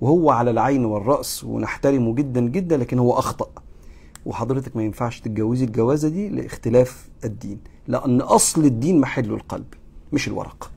وهو 0.00 0.30
على 0.30 0.50
العين 0.50 0.84
والرأس 0.84 1.44
ونحترمه 1.44 2.14
جدا 2.14 2.40
جدا 2.40 2.76
لكن 2.76 2.98
هو 2.98 3.12
أخطأ. 3.18 3.48
وحضرتك 4.26 4.76
ما 4.76 4.82
ينفعش 4.82 5.20
تتجوزي 5.20 5.64
الجوازة 5.64 6.08
دي 6.08 6.28
لاختلاف 6.28 7.08
الدين 7.24 7.58
لأن 7.88 8.20
أصل 8.20 8.64
الدين 8.64 9.00
محله 9.00 9.34
القلب 9.34 9.64
مش 10.12 10.28
الورق. 10.28 10.70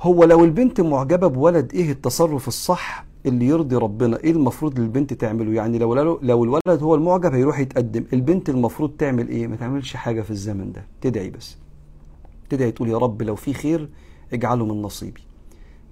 هو 0.00 0.24
لو 0.24 0.44
البنت 0.44 0.80
معجبة 0.80 1.26
بولد 1.26 1.72
إيه 1.74 1.90
التصرف 1.92 2.48
الصح؟ 2.48 3.04
اللي 3.26 3.46
يرضي 3.46 3.76
ربنا 3.76 4.16
إيه 4.16 4.30
المفروض 4.30 4.80
للبنت 4.80 5.12
تعمله؟ 5.12 5.52
يعني 5.52 5.78
لو 5.78 5.94
لو 6.22 6.44
الولد 6.44 6.82
هو 6.82 6.94
المعجب 6.94 7.34
هيروح 7.34 7.58
يتقدم. 7.58 8.04
البنت 8.12 8.50
المفروض 8.50 8.90
تعمل 8.90 9.28
إيه؟ 9.28 9.46
ما 9.46 9.56
تعملش 9.56 9.96
حاجة 9.96 10.22
في 10.22 10.30
الزمن 10.30 10.72
ده. 10.72 10.86
تدعي 11.00 11.30
بس. 11.30 11.56
تدعي 12.50 12.70
تقول 12.70 12.88
يا 12.88 12.98
رب 12.98 13.22
لو 13.22 13.34
في 13.36 13.54
خير 13.54 13.88
اجعله 14.32 14.64
من 14.66 14.82
نصيبي. 14.82 15.20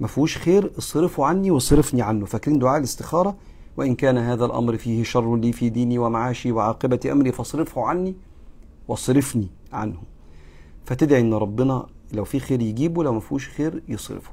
ما 0.00 0.06
فيهوش 0.06 0.38
خير 0.38 0.70
اصرفه 0.78 1.24
عني 1.24 1.50
واصرفني 1.50 2.02
عنه. 2.02 2.26
فاكرين 2.26 2.58
دعاء 2.58 2.78
الاستخارة؟ 2.78 3.36
وإن 3.76 3.94
كان 3.94 4.18
هذا 4.18 4.44
الأمر 4.44 4.76
فيه 4.76 5.02
شر 5.02 5.36
لي 5.36 5.52
في 5.52 5.68
ديني 5.68 5.98
ومعاشي 5.98 6.52
وعاقبة 6.52 7.00
أمري 7.12 7.32
فاصرفه 7.32 7.84
عني 7.86 8.14
واصرفني 8.88 9.48
عنه. 9.72 9.96
فتدعي 10.84 11.20
إن 11.20 11.34
ربنا 11.34 11.86
لو 12.12 12.24
في 12.24 12.40
خير 12.40 12.62
يجيبه 12.62 13.04
لو 13.04 13.12
ما 13.12 13.20
فيهوش 13.20 13.48
خير 13.48 13.82
يصرفه. 13.88 14.30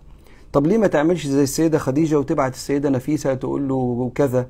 طب 0.54 0.68
ليه 0.68 0.78
ما 0.78 0.88
تعملش 0.88 1.28
زي 1.28 1.44
السيدة 1.44 1.78
خديجة 1.78 2.20
وتبعت 2.20 2.54
السيدة 2.54 2.90
نفيسة 2.90 3.34
تقول 3.34 3.68
له 3.68 4.12
كذا؟ 4.16 4.48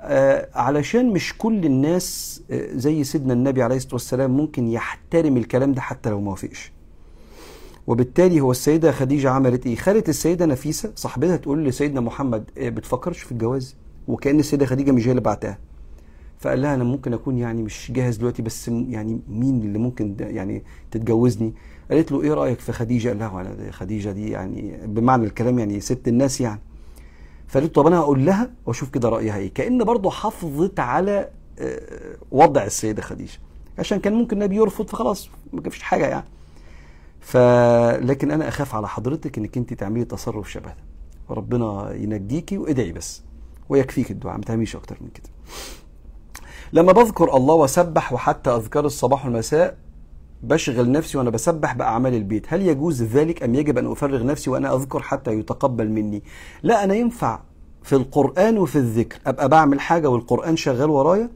آه 0.00 0.48
علشان 0.54 1.10
مش 1.12 1.38
كل 1.38 1.64
الناس 1.64 2.42
آه 2.50 2.68
زي 2.72 3.04
سيدنا 3.04 3.32
النبي 3.32 3.62
عليه 3.62 3.76
الصلاة 3.76 3.94
والسلام 3.94 4.30
ممكن 4.30 4.68
يحترم 4.68 5.36
الكلام 5.36 5.72
ده 5.72 5.80
حتى 5.80 6.10
لو 6.10 6.20
ما 6.20 6.30
وافقش. 6.30 6.72
وبالتالي 7.86 8.40
هو 8.40 8.50
السيدة 8.50 8.92
خديجة 8.92 9.30
عملت 9.30 9.66
إيه؟ 9.66 9.76
خلت 9.76 10.08
السيدة 10.08 10.46
نفيسة 10.46 10.92
صاحبتها 10.94 11.36
تقول 11.36 11.64
لسيدنا 11.64 12.00
محمد 12.00 12.50
آه 12.58 12.68
بتفكرش 12.68 13.18
في 13.18 13.32
الجواز. 13.32 13.76
وكأن 14.08 14.38
السيدة 14.40 14.66
خديجة 14.66 14.90
مش 14.92 15.06
هي 15.06 15.10
اللي 15.10 15.20
بعتها. 15.22 15.58
فقال 16.38 16.62
لها 16.62 16.74
أنا 16.74 16.84
ممكن 16.84 17.12
أكون 17.12 17.38
يعني 17.38 17.62
مش 17.62 17.92
جاهز 17.94 18.16
دلوقتي 18.16 18.42
بس 18.42 18.68
يعني 18.68 19.20
مين 19.28 19.60
اللي 19.62 19.78
ممكن 19.78 20.16
يعني 20.20 20.62
تتجوزني؟ 20.90 21.52
قالت 21.90 22.12
له 22.12 22.22
إيه 22.22 22.34
رأيك 22.34 22.60
في 22.60 22.72
خديجة? 22.72 23.08
قال 23.08 23.18
لها 23.18 23.70
خديجة 23.70 24.10
دي 24.10 24.30
يعني 24.30 24.80
بمعنى 24.86 25.24
الكلام 25.24 25.58
يعني 25.58 25.80
ست 25.80 26.08
الناس 26.08 26.40
يعني. 26.40 26.60
فقالت 27.48 27.74
طب 27.74 27.86
أنا 27.86 27.98
هقول 27.98 28.26
لها 28.26 28.50
وأشوف 28.66 28.90
كده 28.90 29.08
رأيها 29.08 29.36
إيه؟ 29.36 29.54
كأن 29.54 29.84
برضه 29.84 30.10
حافظت 30.10 30.80
على 30.80 31.28
وضع 32.30 32.64
السيدة 32.64 33.02
خديجة. 33.02 33.38
عشان 33.78 34.00
كان 34.00 34.12
ممكن 34.12 34.36
النبي 34.36 34.56
يرفض 34.56 34.88
فخلاص 34.88 35.30
ما 35.52 35.70
فيش 35.70 35.82
حاجة 35.82 36.06
يعني. 36.06 36.26
فلكن 37.20 38.30
أنا 38.30 38.48
أخاف 38.48 38.74
على 38.74 38.88
حضرتك 38.88 39.38
إنك 39.38 39.56
أنت 39.56 39.74
تعملي 39.74 40.04
تصرف 40.04 40.50
شبه 40.50 40.66
ده. 40.68 40.76
وربنا 41.28 41.92
ينجيكي 41.92 42.58
وادعي 42.58 42.92
بس 42.92 43.22
ويكفيك 43.68 44.10
الدعاء 44.10 44.36
ما 44.36 44.42
تعمليش 44.42 44.76
أكتر 44.76 44.96
من 45.00 45.08
كده. 45.08 45.28
لما 46.72 46.92
بذكر 46.92 47.36
الله 47.36 47.54
وسبح 47.54 48.12
وحتى 48.12 48.50
أذكار 48.50 48.86
الصباح 48.86 49.24
والمساء 49.24 49.76
بشغل 50.42 50.92
نفسي 50.92 51.18
وأنا 51.18 51.30
بسبح 51.30 51.74
بأعمال 51.74 52.14
البيت. 52.14 52.46
هل 52.48 52.62
يجوز 52.62 53.02
ذلك 53.02 53.42
أم 53.42 53.54
يجب 53.54 53.78
أن 53.78 53.86
أفرغ 53.86 54.26
نفسي 54.26 54.50
وأنا 54.50 54.74
أذكر 54.74 55.02
حتى 55.02 55.32
يتقبل 55.32 55.88
مني؟ 55.90 56.22
لا 56.62 56.84
أنا 56.84 56.94
ينفع 56.94 57.40
في 57.82 57.96
القرآن 57.96 58.58
وفي 58.58 58.76
الذكر. 58.76 59.18
أبقى 59.26 59.48
بعمل 59.48 59.80
حاجة 59.80 60.10
والقرآن 60.10 60.56
شغال 60.56 60.90
ورايا؟ 60.90 61.30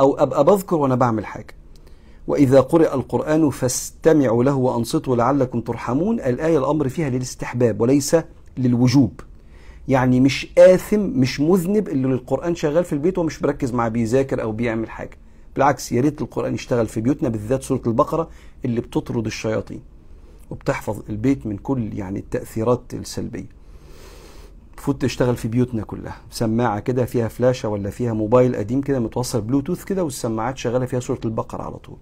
أو 0.00 0.18
أبقى 0.18 0.44
بذكر 0.44 0.76
وأنا 0.76 0.94
بعمل 0.94 1.26
حاجة. 1.26 1.54
وإذا 2.26 2.60
قرئ 2.60 2.94
القرآن 2.94 3.50
فاستمعوا 3.50 4.44
له 4.44 4.54
وأنصتوا 4.54 5.16
لعلكم 5.16 5.60
ترحمون. 5.60 6.20
الآية 6.20 6.58
الأمر 6.58 6.88
فيها 6.88 7.10
للاستحباب 7.10 7.80
وليس 7.80 8.16
للوجوب. 8.58 9.20
يعني 9.88 10.20
مش 10.20 10.52
آثم 10.58 11.00
مش 11.00 11.40
مذنب 11.40 11.88
اللي 11.88 12.08
القرآن 12.08 12.54
شغال 12.54 12.84
في 12.84 12.92
البيت 12.92 13.18
ومش 13.18 13.42
مركز 13.42 13.72
مع 13.72 13.88
بيذاكر 13.88 14.42
أو 14.42 14.52
بيعمل 14.52 14.90
حاجة. 14.90 15.18
بالعكس 15.54 15.92
يا 15.92 16.00
ريت 16.00 16.22
القرآن 16.22 16.54
يشتغل 16.54 16.86
في 16.86 17.00
بيوتنا 17.00 17.28
بالذات 17.28 17.62
سورة 17.62 17.82
البقرة 17.86 18.28
اللي 18.64 18.80
بتطرد 18.80 19.26
الشياطين 19.26 19.80
وبتحفظ 20.50 20.98
البيت 21.08 21.46
من 21.46 21.56
كل 21.56 21.98
يعني 21.98 22.18
التأثيرات 22.18 22.82
السلبية. 22.94 23.60
المفروض 24.74 24.98
تشتغل 24.98 25.36
في 25.36 25.48
بيوتنا 25.48 25.82
كلها. 25.82 26.16
سماعة 26.30 26.80
كده 26.80 27.04
فيها 27.04 27.28
فلاشة 27.28 27.68
ولا 27.68 27.90
فيها 27.90 28.12
موبايل 28.12 28.56
قديم 28.56 28.80
كده 28.80 28.98
متوصل 28.98 29.40
بلوتوث 29.40 29.84
كده 29.84 30.04
والسماعات 30.04 30.58
شغالة 30.58 30.86
فيها 30.86 31.00
سورة 31.00 31.20
البقرة 31.24 31.62
على 31.62 31.76
طول. 31.76 31.96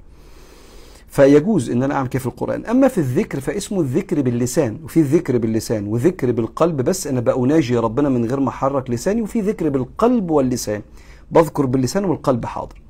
فيجوز 1.08 1.70
إن 1.70 1.82
أنا 1.82 1.94
أعمل 1.94 2.08
كده 2.08 2.20
في 2.20 2.26
القرآن. 2.26 2.66
أما 2.66 2.88
في 2.88 2.98
الذكر 2.98 3.40
فاسمه 3.40 3.80
الذكر 3.80 4.20
باللسان 4.20 4.78
وفي 4.84 5.02
ذكر 5.02 5.38
باللسان 5.38 5.86
وذكر 5.86 6.32
بالقلب 6.32 6.76
بس 6.76 7.06
أنا 7.06 7.20
بأناجي 7.20 7.76
ربنا 7.76 8.08
من 8.08 8.24
غير 8.24 8.40
ما 8.40 8.48
أحرك 8.48 8.90
لساني 8.90 9.22
وفي 9.22 9.40
ذكر 9.40 9.68
بالقلب 9.68 10.30
واللسان. 10.30 10.82
بذكر 11.30 11.66
باللسان 11.66 12.04
والقلب 12.04 12.44
حاضر. 12.44 12.80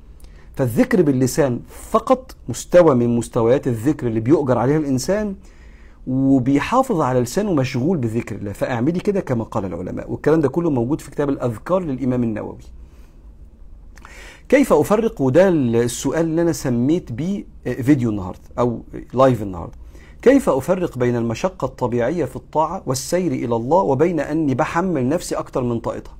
فالذكر 0.59 1.01
باللسان 1.01 1.59
فقط 1.91 2.35
مستوى 2.49 2.95
من 2.95 3.15
مستويات 3.15 3.67
الذكر 3.67 4.07
اللي 4.07 4.19
بيؤجر 4.19 4.57
عليها 4.57 4.77
الإنسان 4.77 5.35
وبيحافظ 6.07 7.01
على 7.01 7.19
لسانه 7.19 7.53
مشغول 7.53 7.97
بذكر 7.97 8.35
الله. 8.35 8.51
فأعملي 8.51 8.99
كده 8.99 9.19
كما 9.19 9.43
قال 9.43 9.65
العلماء. 9.65 10.11
والكلام 10.11 10.41
ده 10.41 10.49
كله 10.49 10.69
موجود 10.69 11.01
في 11.01 11.11
كتاب 11.11 11.29
الأذكار 11.29 11.79
للإمام 11.79 12.23
النووي. 12.23 12.57
كيف 14.49 14.73
أفرق؟ 14.73 15.21
وده 15.21 15.49
السؤال 15.49 16.25
اللي 16.25 16.41
أنا 16.41 16.51
سميت 16.51 17.11
بيه 17.11 17.43
فيديو 17.63 18.09
النهارده 18.09 18.39
أو 18.59 18.81
لايف 19.13 19.41
النهارده. 19.41 19.73
كيف 20.21 20.49
أفرق 20.49 20.97
بين 20.97 21.15
المشقة 21.15 21.65
الطبيعية 21.65 22.25
في 22.25 22.35
الطاعة 22.35 22.83
والسير 22.85 23.31
إلى 23.31 23.55
الله 23.55 23.77
وبين 23.77 24.19
أني 24.19 24.55
بحمل 24.55 25.09
نفسي 25.09 25.35
أكتر 25.35 25.63
من 25.63 25.79
طاقتها؟ 25.79 26.13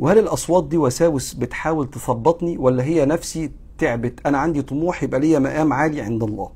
وهل 0.00 0.18
الأصوات 0.18 0.64
دي 0.64 0.76
وساوس 0.76 1.34
بتحاول 1.34 1.90
تثبطني 1.90 2.58
ولا 2.58 2.84
هي 2.84 3.06
نفسي 3.06 3.50
تعبت. 3.78 4.26
أنا 4.26 4.38
عندي 4.38 4.62
طموح 4.62 5.02
يبقى 5.02 5.20
ليا 5.20 5.38
مقام 5.38 5.72
عالي 5.72 6.00
عند 6.00 6.22
الله. 6.22 6.50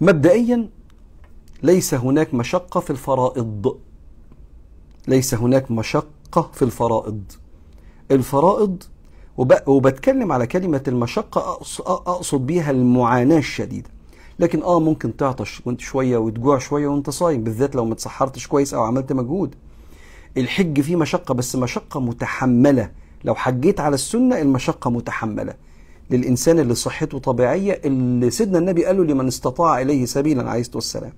مبدئيا 0.00 0.68
ليس 1.62 1.94
هناك 1.94 2.34
مشقة 2.34 2.80
في 2.80 2.90
الفرائض. 2.90 3.78
ليس 5.08 5.34
هناك 5.34 5.70
مشقة 5.70 6.50
في 6.52 6.62
الفرائض. 6.62 7.22
الفرائض 8.10 8.82
وبتكلم 9.66 10.32
على 10.32 10.46
كلمة 10.46 10.82
المشقة 10.88 11.40
أقصد 11.86 12.46
بيها 12.46 12.70
المعاناة 12.70 13.38
الشديدة. 13.38 13.90
لكن 14.38 14.62
آه 14.62 14.80
ممكن 14.80 15.16
تعطش 15.16 15.62
وأنت 15.66 15.80
شوية 15.80 16.16
وتجوع 16.16 16.58
شوية 16.58 16.88
وأنت 16.88 17.10
صايم 17.10 17.44
بالذات 17.44 17.76
لو 17.76 17.84
ما 17.84 17.94
تسحرتش 17.94 18.46
كويس 18.46 18.74
أو 18.74 18.82
عملت 18.82 19.12
مجهود. 19.12 19.54
الحج 20.36 20.80
فيه 20.80 20.96
مشقة 20.96 21.34
بس 21.34 21.56
مشقة 21.56 22.00
متحملة. 22.00 22.90
لو 23.24 23.34
حجيت 23.34 23.80
على 23.80 23.94
السنة 23.94 24.40
المشقة 24.40 24.90
متحملة 24.90 25.54
للإنسان 26.10 26.58
اللي 26.58 26.74
صحته 26.74 27.18
طبيعية 27.18 27.80
اللي 27.84 28.30
سيدنا 28.30 28.58
النبي 28.58 28.84
قال 28.84 28.96
له 28.96 29.04
لمن 29.04 29.26
استطاع 29.26 29.80
إليه 29.80 30.04
سبيلا 30.04 30.50
عليه 30.50 30.60
الصلاة 30.60 30.76
والسلام 30.76 31.12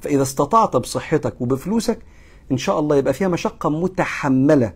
فإذا 0.00 0.22
استطعت 0.22 0.76
بصحتك 0.76 1.40
وبفلوسك 1.40 1.98
إن 2.52 2.56
شاء 2.56 2.80
الله 2.80 2.96
يبقى 2.96 3.14
فيها 3.14 3.28
مشقة 3.28 3.70
متحملة. 3.70 4.72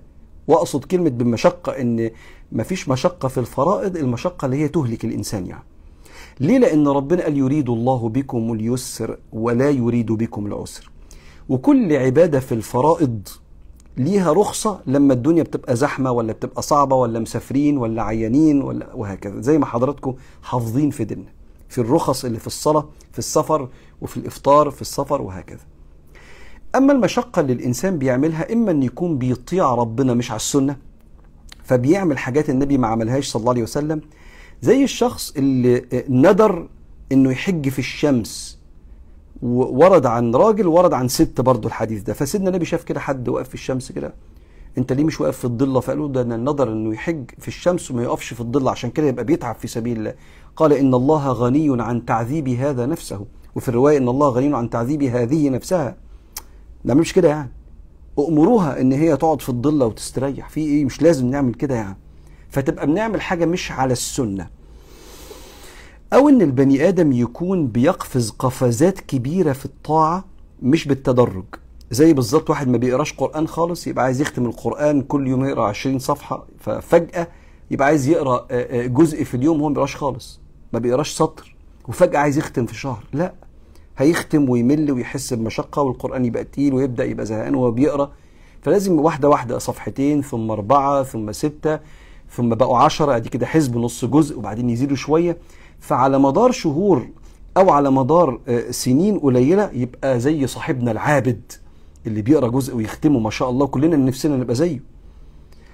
وأقصد 0.49 0.85
كلمة 0.85 1.11
بالمشقه 1.11 1.73
إن 1.81 2.11
مفيش 2.53 2.89
مشقة 2.89 3.29
في 3.29 3.39
الفرائض 3.41 3.97
المشقة 3.97 4.47
اللي 4.47 4.57
هي 4.57 4.69
تهلك 4.69 5.05
الإنسان 5.05 5.47
يعني. 5.47 5.65
ليه؟ 6.41 6.59
لأن 6.59 6.89
ربنا 6.89 7.23
قال 7.23 7.37
يريد 7.39 7.71
الله 7.71 8.09
بكم 8.09 8.53
اليسر 8.53 9.19
ولا 9.33 9.71
يريد 9.71 10.13
بكم 10.13 10.47
العسر. 10.47 10.91
وكل 11.49 11.93
عبادة 11.97 12.41
في 12.41 12.53
الفرائض 12.53 13.29
ليها 13.99 14.33
رخصة 14.33 14.81
لما 14.87 15.13
الدنيا 15.15 15.43
بتبقى 15.43 15.77
زحمة 15.77 16.11
ولا 16.13 16.33
بتبقى 16.33 16.63
صعبة 16.63 16.97
ولا 16.97 17.19
مسافرين 17.19 17.79
ولا 17.79 18.03
عيانين 18.03 18.63
ولا 18.63 18.95
وهكذا. 18.95 19.41
زي 19.41 19.59
ما 19.59 19.67
حضراتكم 19.67 20.15
حافظين 20.43 20.91
في 20.91 21.05
ديننا 21.05 21.29
في 21.69 21.79
الرخص 21.81 22.25
اللي 22.25 22.39
في 22.39 22.47
الصلاة 22.47 22.89
في 23.13 23.19
السفر 23.19 23.69
وفي 24.01 24.17
الإفطار 24.17 24.71
في 24.71 24.83
السفر 24.83 25.23
وهكذا. 25.23 25.61
أما 26.75 26.93
المشقة 26.93 27.41
اللي 27.41 27.53
الإنسان 27.53 27.99
بيعملها 27.99 28.53
إما 28.53 28.71
إن 28.71 28.83
يكون 28.83 29.19
بيطيع 29.19 29.75
ربنا 29.75 30.15
مش 30.15 30.31
على 30.31 30.37
السنة 30.37 30.77
فبيعمل 31.65 32.19
حاجات 32.19 32.51
النبي 32.51 32.79
ما 32.79 32.87
عملهاش 32.87 33.29
صلى 33.29 33.41
الله 33.41 33.53
عليه 33.53 33.63
وسلم 33.63 34.01
زي 34.63 34.85
الشخص 34.85 35.33
اللي 35.37 35.85
ندر 36.09 36.69
إنه 37.13 37.31
يحج 37.31 37.69
في 37.69 37.79
الشمس 37.79 38.58
ورد 39.43 40.07
عن 40.07 40.35
راجل 40.35 40.67
ورد 40.67 40.93
عن 40.93 41.09
ست 41.09 41.41
برضه 41.41 41.69
الحديث 41.69 42.03
ده. 42.03 42.13
فسيدنا 42.13 42.49
النبي 42.49 42.65
شاف 42.65 42.85
كده 42.85 43.01
حد 43.01 43.29
واقف 43.29 43.49
في 43.49 43.55
الشمس 43.55 43.93
كده. 43.93 44.15
انت 44.79 44.93
ليه 44.93 45.05
مش 45.05 45.21
واقف 45.21 45.39
في 45.39 45.45
الضلة؟ 45.45 45.81
فقالوا 45.81 46.09
ده 46.09 46.23
النظر 46.23 46.73
إنه 46.73 46.95
يحج 46.95 47.31
في 47.39 47.49
الشمس 47.49 47.91
وما 47.91 48.03
يقفش 48.03 48.35
في 48.35 48.41
الضلة 48.41 48.71
عشان 48.71 48.91
كده 48.91 49.07
يبقى 49.07 49.25
بيتعب 49.25 49.55
في 49.55 49.69
سبيل 49.69 49.99
الله. 49.99 50.15
قال 50.57 50.73
إن 50.73 50.95
الله 50.95 51.33
غني 51.33 51.83
عن 51.83 52.05
تعذيب 52.05 52.49
هذا 52.49 52.87
نفسه. 52.87 53.25
وفي 53.55 53.69
الرواية 53.69 53.99
إن 53.99 54.09
الله 54.09 54.29
غني 54.29 54.57
عن 54.57 54.71
تعذيب 54.71 55.03
هذه 55.03 55.49
نفسها. 55.49 55.97
ده 56.85 56.95
مش 56.95 57.13
كده 57.13 57.29
يعني. 57.29 57.51
أمروها 58.19 58.81
إن 58.81 58.93
هي 58.93 59.17
تقعد 59.17 59.41
في 59.41 59.49
الضلة 59.49 59.87
وتستريح. 59.87 60.49
في 60.49 60.61
إيه؟ 60.61 60.85
مش 60.85 61.03
لازم 61.03 61.27
نعمل 61.31 61.55
كده 61.55 61.75
يعني. 61.75 61.97
فتبقى 62.51 62.87
بنعمل 62.87 63.21
حاجة 63.21 63.45
مش 63.45 63.73
على 63.73 63.93
السنة. 63.93 64.49
أو 66.13 66.29
إن 66.29 66.43
البني 66.43 66.89
آدم 66.89 67.13
يكون 67.13 67.67
بيقفز 67.67 68.31
قفزات 68.31 69.01
كبيرة 69.01 69.53
في 69.53 69.65
الطاعة 69.65 70.25
مش 70.63 70.89
بالتدرج. 70.89 71.45
زي 71.91 72.13
بالظبط 72.13 72.51
واحد 72.51 72.69
ما 72.69 72.77
بيقراش 72.79 73.13
قرآن 73.13 73.49
خالص 73.49 73.87
يبقى 73.87 74.05
عايز 74.05 74.21
يختم 74.21 74.47
القرآن 74.47 75.03
كل 75.03 75.27
يوم 75.29 75.45
يقرأ 75.45 75.67
20 75.69 75.99
صفحة 75.99 76.47
ففجأة 76.59 77.29
يبقى 77.71 77.87
عايز 77.87 78.09
يقرأ 78.09 78.47
جزء 78.87 79.25
في 79.25 79.35
اليوم 79.35 79.57
وهو 79.61 79.69
ما 79.69 79.75
بيقراش 79.75 79.97
خالص 79.97 80.41
ما 80.73 80.79
بيقراش 80.79 81.11
سطر 81.15 81.55
وفجأة 81.89 82.19
عايز 82.19 82.39
يختم 82.39 82.67
في 82.67 82.75
شهر. 82.75 83.05
لا 83.13 83.33
هيختم 83.99 84.51
ويمل 84.51 84.93
ويحس 84.93 85.33
بمشقة 85.35 85.83
والقرآن 85.83 86.25
يبقى 86.25 86.45
تقيل 86.45 86.75
ويبدأ 86.75 87.05
يبقى 87.05 87.27
زهقان 87.27 87.55
وهو 87.55 87.71
بيقرأ. 87.71 88.11
فلازم 88.63 89.01
واحدة 89.01 89.29
واحدة 89.29 89.59
صفحتين 89.59 90.23
ثم 90.23 90.51
أربعة 90.51 91.03
ثم 91.03 91.33
ستة 91.33 91.79
ثم 92.31 92.49
بقوا 92.49 92.79
عشرة 92.79 93.17
أدي 93.17 93.29
كده 93.29 93.47
حزب 93.47 93.77
نص 93.77 94.05
جزء 94.05 94.39
وبعدين 94.39 94.71
يزيدوا 94.71 94.97
شوية. 94.97 95.37
فعلى 95.81 96.19
مدار 96.19 96.51
شهور 96.51 97.09
أو 97.57 97.71
على 97.71 97.91
مدار 97.91 98.41
سنين 98.71 99.19
قليلة 99.19 99.71
يبقى 99.73 100.21
زي 100.21 100.47
صاحبنا 100.47 100.91
العابد 100.91 101.53
اللي 102.07 102.23
بيقرأ 102.23 102.49
جزء 102.49 102.77
ويختمه 102.77 103.19
ما 103.19 103.31
شاء 103.31 103.51
الله 103.51 103.67
كلنا 103.67 103.97
نفسنا 103.97 104.37
نبقى 104.37 104.55
زيه. 104.55 104.83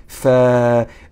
ف 0.07 0.29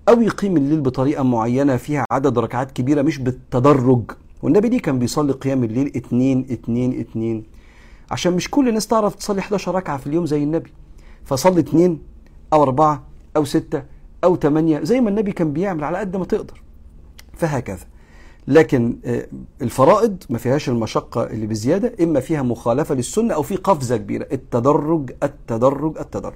أو 0.08 0.20
يقيم 0.20 0.56
الليل 0.56 0.80
بطريقة 0.80 1.22
معينة 1.22 1.76
فيها 1.76 2.04
عدد 2.10 2.38
ركعات 2.38 2.70
كبيرة 2.70 3.02
مش 3.02 3.18
بالتدرج. 3.18 4.10
والنبي 4.42 4.68
دي 4.68 4.78
كان 4.78 4.98
بيصلي 4.98 5.32
قيام 5.32 5.64
الليل 5.64 5.92
اتنين 5.96 6.46
اتنين 6.50 7.00
اتنين. 7.00 7.44
عشان 8.10 8.32
مش 8.32 8.50
كل 8.50 8.68
الناس 8.68 8.86
تعرف 8.86 9.14
تصلي 9.14 9.40
11 9.40 9.74
ركعة 9.74 9.96
في 9.96 10.06
اليوم 10.06 10.26
زي 10.26 10.42
النبي. 10.42 10.72
فصلي 11.24 11.60
اتنين 11.60 11.98
أو 12.52 12.62
أربعة 12.62 13.02
أو 13.36 13.44
ستة 13.44 13.82
أو 14.24 14.36
ثمانيه 14.36 14.80
زي 14.80 15.00
ما 15.00 15.10
النبي 15.10 15.32
كان 15.32 15.52
بيعمل 15.52 15.84
على 15.84 15.98
قد 15.98 16.16
ما 16.16 16.24
تقدر. 16.24 16.62
فهكذا. 17.34 17.86
لكن 18.48 18.96
الفرائض 19.62 20.16
ما 20.30 20.38
فيهاش 20.38 20.68
المشقة 20.68 21.24
اللي 21.26 21.46
بزيادة 21.46 22.04
إما 22.04 22.20
فيها 22.20 22.42
مخالفة 22.42 22.94
للسنة 22.94 23.34
أو 23.34 23.42
في 23.42 23.56
قفزة 23.56 23.96
كبيرة. 23.96 24.26
التدرج 24.32 25.10
التدرج 25.22 25.98
التدرج. 25.98 26.34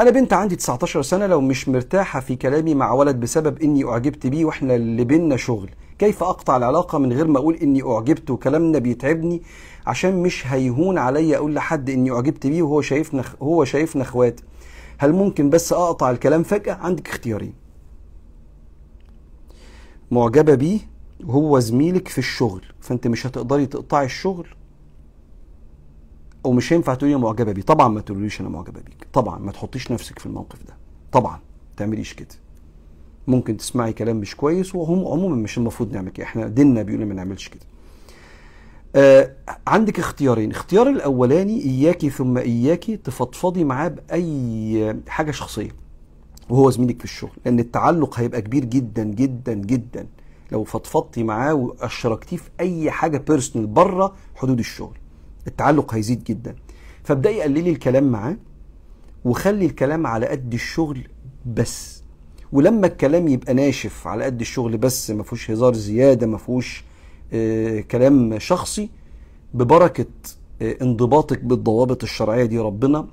أنا 0.00 0.10
بنت 0.10 0.32
عندي 0.32 0.56
19 0.56 1.02
سنة 1.02 1.26
لو 1.26 1.40
مش 1.40 1.68
مرتاحة 1.68 2.20
في 2.20 2.36
كلامي 2.36 2.74
مع 2.74 2.92
ولد 2.92 3.20
بسبب 3.20 3.62
إني 3.62 3.84
أعجبت 3.84 4.26
بيه 4.26 4.44
وإحنا 4.44 4.74
اللي 4.74 5.04
بينا 5.04 5.36
شغل 5.36 5.70
كيف 5.98 6.22
أقطع 6.22 6.56
العلاقة 6.56 6.98
من 6.98 7.12
غير 7.12 7.26
ما 7.26 7.38
أقول 7.38 7.54
إني 7.54 7.82
أعجبت 7.82 8.30
وكلامنا 8.30 8.78
بيتعبني؟ 8.78 9.42
عشان 9.86 10.22
مش 10.22 10.46
هيهون 10.46 10.98
عليا 10.98 11.36
أقول 11.36 11.54
لحد 11.54 11.90
إني 11.90 12.10
أعجبت 12.10 12.46
بيه 12.46 12.62
وهو 12.62 12.80
شايفنا 12.80 13.24
هو 13.42 13.64
شايفنا 13.64 14.02
إخوات. 14.02 14.40
هل 14.98 15.12
ممكن 15.12 15.50
بس 15.50 15.72
أقطع 15.72 16.10
الكلام 16.10 16.42
فجأة؟ 16.42 16.74
عندك 16.74 17.08
اختيارين. 17.08 17.52
معجبة 20.10 20.54
بيه 20.54 20.78
وهو 21.24 21.58
زميلك 21.58 22.08
في 22.08 22.18
الشغل 22.18 22.64
فأنت 22.80 23.06
مش 23.06 23.26
هتقدري 23.26 23.66
تقطعي 23.66 24.04
الشغل 24.04 24.46
أو 26.44 26.52
مش 26.52 26.72
هينفع 26.72 26.94
تقولي 26.94 27.16
معجبة 27.16 27.52
بيه. 27.52 27.62
طبعا 27.62 27.88
ما 27.88 28.00
تقوليش 28.00 28.40
أنا 28.40 28.48
معجبة 28.48 28.80
بيك. 28.80 29.06
طبعا 29.12 29.38
ما 29.38 29.52
تحطيش 29.52 29.90
نفسك 29.90 30.18
في 30.18 30.26
الموقف 30.26 30.62
ده. 30.62 30.74
طبعا 31.12 31.32
ما 31.36 31.40
تعمليش 31.76 32.14
كده. 32.14 32.28
ممكن 33.26 33.56
تسمعي 33.56 33.92
كلام 33.92 34.16
مش 34.16 34.36
كويس 34.36 34.74
وهم 34.74 34.98
عموما 35.06 35.36
مش 35.36 35.58
المفروض 35.58 35.92
نعمل 35.92 36.10
كده. 36.10 36.26
إحنا 36.26 36.48
ديننا 36.48 36.82
بيقول 36.82 37.06
ما 37.06 37.14
نعملش 37.14 37.48
كده. 37.48 37.60
آه 38.96 39.32
عندك 39.66 39.98
اختيارين. 39.98 40.50
اختيار 40.50 40.88
الأولاني 40.88 41.64
إياكي 41.64 42.10
ثم 42.10 42.38
إياكي 42.38 42.96
تفضفضي 42.96 43.64
معاه 43.64 43.88
بأي 43.88 44.96
حاجة 45.08 45.30
شخصية. 45.30 45.70
وهو 46.50 46.70
زميلك 46.70 46.98
في 46.98 47.04
الشغل 47.04 47.30
لأن 47.44 47.58
التعلق 47.60 48.18
هيبقى 48.20 48.42
كبير 48.42 48.64
جدا 48.64 49.04
جدا 49.04 49.54
جدا. 49.54 50.06
لو 50.52 50.64
فضفضتي 50.64 51.22
معاه 51.22 51.54
وأشركتيه 51.54 52.36
في 52.36 52.50
أي 52.60 52.90
حاجة 52.90 53.18
بيرسونال 53.18 53.66
برة 53.66 54.14
حدود 54.34 54.58
الشغل 54.58 54.96
التعلق 55.46 55.94
هيزيد 55.94 56.24
جدا. 56.24 56.54
فابدأي 57.04 57.42
قللي 57.42 57.70
الكلام 57.70 58.04
معاه 58.10 58.36
وخلي 59.24 59.66
الكلام 59.66 60.06
على 60.06 60.26
قد 60.26 60.52
الشغل 60.54 61.08
بس. 61.54 62.02
ولما 62.52 62.86
الكلام 62.86 63.28
يبقى 63.28 63.54
ناشف 63.54 64.06
على 64.06 64.24
قد 64.24 64.40
الشغل 64.40 64.76
بس 64.78 65.10
ما 65.10 65.22
فيهوش 65.22 65.50
هزار 65.50 65.74
زيادة 65.74 66.26
ما 66.26 66.38
فيهوش 66.38 66.84
آه 67.32 67.80
كلام 67.80 68.38
شخصي 68.38 68.88
ببركة 69.54 70.06
آه 70.62 70.76
انضباطك 70.82 71.44
بالضوابط 71.44 72.02
الشرعية 72.02 72.44
دي 72.44 72.58
ربنا 72.58 73.06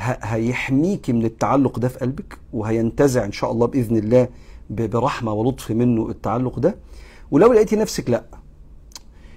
هيحميكي 0.00 1.12
من 1.12 1.24
التعلق 1.24 1.78
ده 1.78 1.88
في 1.88 1.98
قلبك 1.98 2.38
وهينتزع 2.52 3.24
إن 3.24 3.32
شاء 3.32 3.52
الله 3.52 3.66
بإذن 3.66 3.96
الله 3.96 4.28
برحمة 4.70 5.32
ولطف 5.32 5.70
منه 5.70 6.08
التعلق 6.10 6.58
ده. 6.58 6.76
ولو 7.30 7.52
لقيتي 7.52 7.76
نفسك 7.76 8.10
لأ 8.10 8.24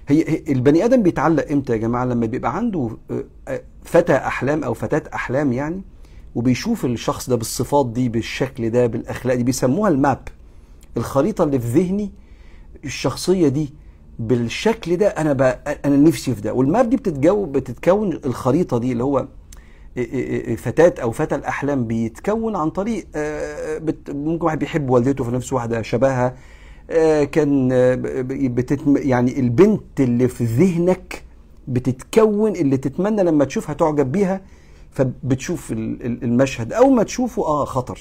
هي, 0.08 0.42
البني 0.48 0.84
آدم 0.84 1.02
بيتعلق 1.02 1.50
إمتى 1.50 1.72
يا 1.72 1.76
جماعة؟ 1.78 2.04
لما 2.04 2.26
بيبقى 2.26 2.56
عنده 2.56 2.90
فتى 3.84 4.12
أحلام 4.16 4.64
أو 4.64 4.74
فتاه 4.74 5.02
أحلام 5.14 5.52
يعني 5.52 5.82
وبيشوف 6.34 6.84
الشخص 6.84 7.30
ده 7.30 7.36
بالصفات 7.36 7.86
دي 7.86 8.08
بالشكل 8.08 8.70
ده 8.70 8.86
بالأخلاق 8.86 9.36
دي 9.36 9.42
بيسموها 9.44 9.90
الماب. 9.90 10.28
الخريطة 10.96 11.44
اللي 11.44 11.58
في 11.58 11.66
ذهني 11.80 12.10
الشخصية 12.84 13.48
دي 13.48 13.74
بالشكل 14.18 14.96
ده 14.96 15.06
أنا 15.08 15.32
بقى 15.32 15.78
أنا 15.84 15.96
نفسي 15.96 16.34
في 16.34 16.40
ده. 16.40 16.52
والماب 16.52 16.90
دي 16.90 16.96
بتتجو 16.96 17.46
بتتكون 17.46 18.12
الخريطة 18.12 18.78
دي 18.78 18.92
اللي 18.92 19.04
هو 19.04 19.26
فتاة 20.56 20.94
أو 21.02 21.10
فتى 21.10 21.34
الأحلام 21.34 21.86
بيتكون 21.86 22.56
عن 22.56 22.70
طريق 22.70 23.06
ممكن 24.08 24.44
واحد 24.46 24.58
بيحب 24.58 24.90
والدته 24.90 25.24
في 25.24 25.30
نفس 25.30 25.52
واحدة 25.52 25.82
شبهها 25.82 26.34
كان 27.24 27.68
بتتم 28.54 28.96
يعني 28.96 29.40
البنت 29.40 30.00
اللي 30.00 30.28
في 30.28 30.44
ذهنك 30.44 31.24
بتتكون 31.68 32.56
اللي 32.56 32.76
تتمنى 32.76 33.22
لما 33.22 33.44
تشوفها 33.44 33.74
تعجب 33.74 34.12
بيها 34.12 34.40
فبتشوف 34.90 35.72
المشهد 35.72 36.72
أول 36.72 36.92
ما 36.94 37.02
تشوفه 37.02 37.42
آه 37.42 37.64
خطر 37.64 38.00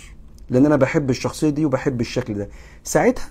لأن 0.50 0.66
أنا 0.66 0.76
بحب 0.76 1.10
الشخصية 1.10 1.50
دي 1.50 1.66
وبحب 1.66 2.02
الشكل 2.02 2.34
ده 2.34 2.50
ساعتها 2.84 3.26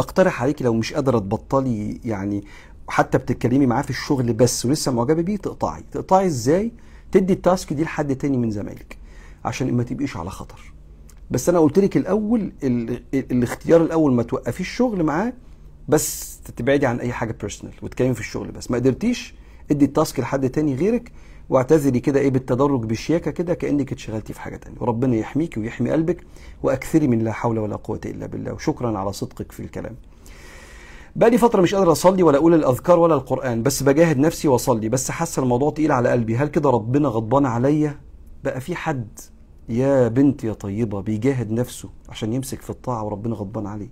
أقترح 0.00 0.42
عليكي 0.42 0.64
لو 0.64 0.74
مش 0.74 0.92
قادرة 0.94 1.18
تبطلي 1.18 2.00
يعني 2.04 2.44
حتى 2.88 3.18
بتتكلمي 3.18 3.66
معاه 3.66 3.82
في 3.82 3.90
الشغل 3.90 4.32
بس 4.32 4.66
ولسه 4.66 4.92
معجبة 4.92 5.22
بيه 5.22 5.36
تقطعي 5.36 5.82
تقطعي 5.92 6.26
إزاي؟ 6.26 6.72
تدي 7.12 7.32
التاسك 7.32 7.72
دي 7.72 7.82
لحد 7.82 8.16
تاني 8.16 8.36
من 8.36 8.50
زمايلك 8.50 8.98
عشان 9.44 9.72
ما 9.74 9.82
تبقيش 9.82 10.16
على 10.16 10.30
خطر. 10.30 10.72
بس 11.30 11.48
أنا 11.48 11.58
قلت 11.58 11.78
لك 11.78 11.96
الأول 11.96 12.52
ال... 12.62 13.02
الاختيار 13.14 13.82
الأول 13.82 14.12
ما 14.12 14.22
توقفيش 14.22 14.68
شغل 14.68 15.02
معاه 15.02 15.32
بس 15.88 16.38
تبعدي 16.56 16.86
عن 16.86 17.00
أي 17.00 17.12
حاجة 17.12 17.36
personal 17.40 17.74
وتكلمي 17.82 18.14
في 18.14 18.20
الشغل 18.20 18.50
بس. 18.50 18.70
ما 18.70 18.76
قدرتيش 18.76 19.34
ادي 19.70 19.84
ال 19.84 19.91
task 19.91 20.20
لحد 20.20 20.50
تاني 20.50 20.74
غيرك 20.74 21.12
واعتذري 21.48 22.00
كده 22.00 22.20
إيه 22.20 22.30
بالتدرج 22.30 22.84
بشياكة 22.84 23.30
كده 23.30 23.54
كأنك 23.54 23.92
اتشغلتي 23.92 24.32
في 24.32 24.40
حاجة 24.40 24.56
تانية. 24.56 24.76
وربنا 24.80 25.16
يحميكي 25.16 25.60
ويحمي 25.60 25.90
قلبك 25.90 26.24
وأكثري 26.62 27.06
من 27.08 27.18
لا 27.18 27.32
حول 27.32 27.58
ولا 27.58 27.76
قوة 27.76 28.00
إلا 28.06 28.26
بالله. 28.26 28.52
وشكرا 28.52 28.98
على 28.98 29.12
صدقك 29.12 29.52
في 29.52 29.60
الكلام. 29.60 29.96
بقى 31.18 31.30
لي 31.30 31.38
فترة 31.38 31.62
مش 31.62 31.74
قادر 31.74 31.92
أصلي 31.92 32.22
ولا 32.22 32.36
أقول 32.38 32.54
الأذكار 32.54 32.98
ولا 32.98 33.14
القرآن 33.14 33.62
بس 33.62 33.82
بجاهد 33.82 34.18
نفسي 34.18 34.48
وأصلي 34.48 34.88
بس 34.88 35.10
حاسه 35.10 35.42
الموضوع 35.42 35.70
تقيل 35.70 35.92
على 35.92 36.08
قلبي. 36.08 36.36
هل 36.36 36.48
كده 36.48 36.70
ربنا 36.70 37.08
غضبان 37.08 37.46
عليا؟ 37.46 38.00
بقى 38.44 38.60
في 38.60 38.74
حد 38.76 39.18
يا 39.68 40.08
بنت 40.08 40.44
يا 40.44 40.52
طيبة 40.52 41.00
بيجاهد 41.00 41.50
نفسه 41.50 41.88
عشان 42.08 42.32
يمسك 42.32 42.60
في 42.62 42.70
الطاعة 42.70 43.04
وربنا 43.04 43.34
غضبان 43.34 43.66
عليه؟ 43.66 43.88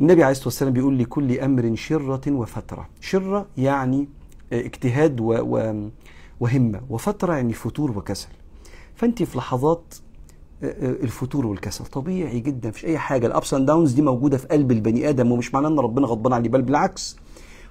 النبي 0.00 0.22
عليه 0.22 0.32
الصلاة 0.32 0.46
والسلام 0.46 0.72
بيقول 0.72 0.98
لكل 0.98 1.38
أمر 1.38 1.74
شرة 1.74 2.20
وفترة. 2.32 2.88
شرة 3.00 3.46
يعني 3.56 4.08
اجتهاد 4.52 5.20
و... 5.20 5.24
و... 5.40 5.88
وهمة 6.40 6.80
وفترة 6.90 7.34
يعني 7.34 7.52
فتور 7.52 7.98
وكسل. 7.98 8.28
فانت 8.94 9.22
في 9.22 9.38
لحظات 9.38 9.94
الفتور 10.80 11.46
والكسل. 11.46 11.84
طبيعي 11.84 12.40
جدا 12.40 12.68
مفيش 12.68 12.84
أي 12.84 12.98
حاجة. 12.98 13.26
ال 13.26 13.33
ups 13.33 13.54
and 13.54 13.66
downs 13.66 13.92
دي 13.92 14.02
موجودة 14.02 14.36
في 14.36 14.46
قلب 14.46 14.72
البني 14.72 15.08
آدم 15.08 15.32
ومش 15.32 15.54
معناه 15.54 15.68
إن 15.68 15.78
ربنا 15.78 16.06
غضبان 16.06 16.32
عليه 16.32 16.48
بل 16.48 16.62
بالعكس. 16.62 17.16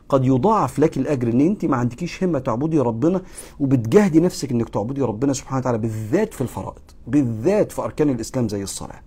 قد 0.09 0.25
يضاعف 0.25 0.79
لك 0.79 0.97
الأجر 0.97 1.27
إن 1.27 1.41
أنت 1.41 1.65
ما 1.65 1.77
عندكيش 1.77 2.23
همة 2.23 2.39
تعبدي 2.39 2.79
ربنا 2.79 3.21
وبتجاهدي 3.59 4.19
نفسك 4.19 4.51
إنك 4.51 4.69
تعبدي 4.69 5.01
ربنا 5.01 5.33
سبحانه 5.33 5.57
وتعالى 5.57 5.77
بالذات 5.77 6.33
في 6.33 6.41
الفرائض 6.41 6.81
بالذات 7.07 7.71
في 7.71 7.81
أركان 7.81 8.09
الإسلام 8.09 8.49
زي 8.49 8.63
الصلاة. 8.63 9.01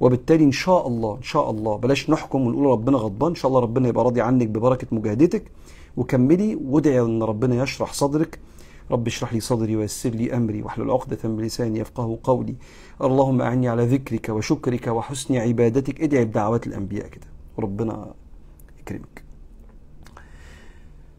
وبالتالي 0.00 0.44
إن 0.44 0.52
شاء 0.52 0.86
الله 0.86 1.16
إن 1.16 1.22
شاء 1.22 1.50
الله 1.50 1.76
بلاش 1.76 2.10
نحكم 2.10 2.46
ونقول 2.46 2.66
ربنا 2.66 2.98
غضبان 2.98 3.28
إن 3.28 3.34
شاء 3.34 3.48
الله 3.48 3.60
ربنا 3.60 3.88
يبقى 3.88 4.04
راضي 4.04 4.20
عنك 4.20 4.46
ببركة 4.48 4.86
مجاهدتك. 4.92 5.50
وكملي 5.96 6.58
وادعي 6.64 7.00
إن 7.00 7.22
ربنا 7.22 7.62
يشرح 7.62 7.92
صدرك 7.92 8.38
رب 8.92 9.06
اشرح 9.06 9.32
لي 9.32 9.40
صدري 9.40 9.76
ويسر 9.76 10.10
لي 10.10 10.36
أمري 10.36 10.62
واحلل 10.62 10.90
عقدة 10.90 11.18
من 11.24 11.40
لساني 11.40 11.78
يفقه 11.78 12.18
قولي. 12.22 12.56
اللهم 13.02 13.42
أعني 13.42 13.68
على 13.68 13.86
ذكرك 13.86 14.28
وشكرك 14.28 14.86
وحسن 14.86 15.36
عبادتك. 15.36 16.00
ادعي 16.00 16.24
بدعوات 16.24 16.66
الأنبياء 16.66 17.08
كده. 17.08 17.26
وربنا 17.56 18.14
يكرمك. 18.80 19.24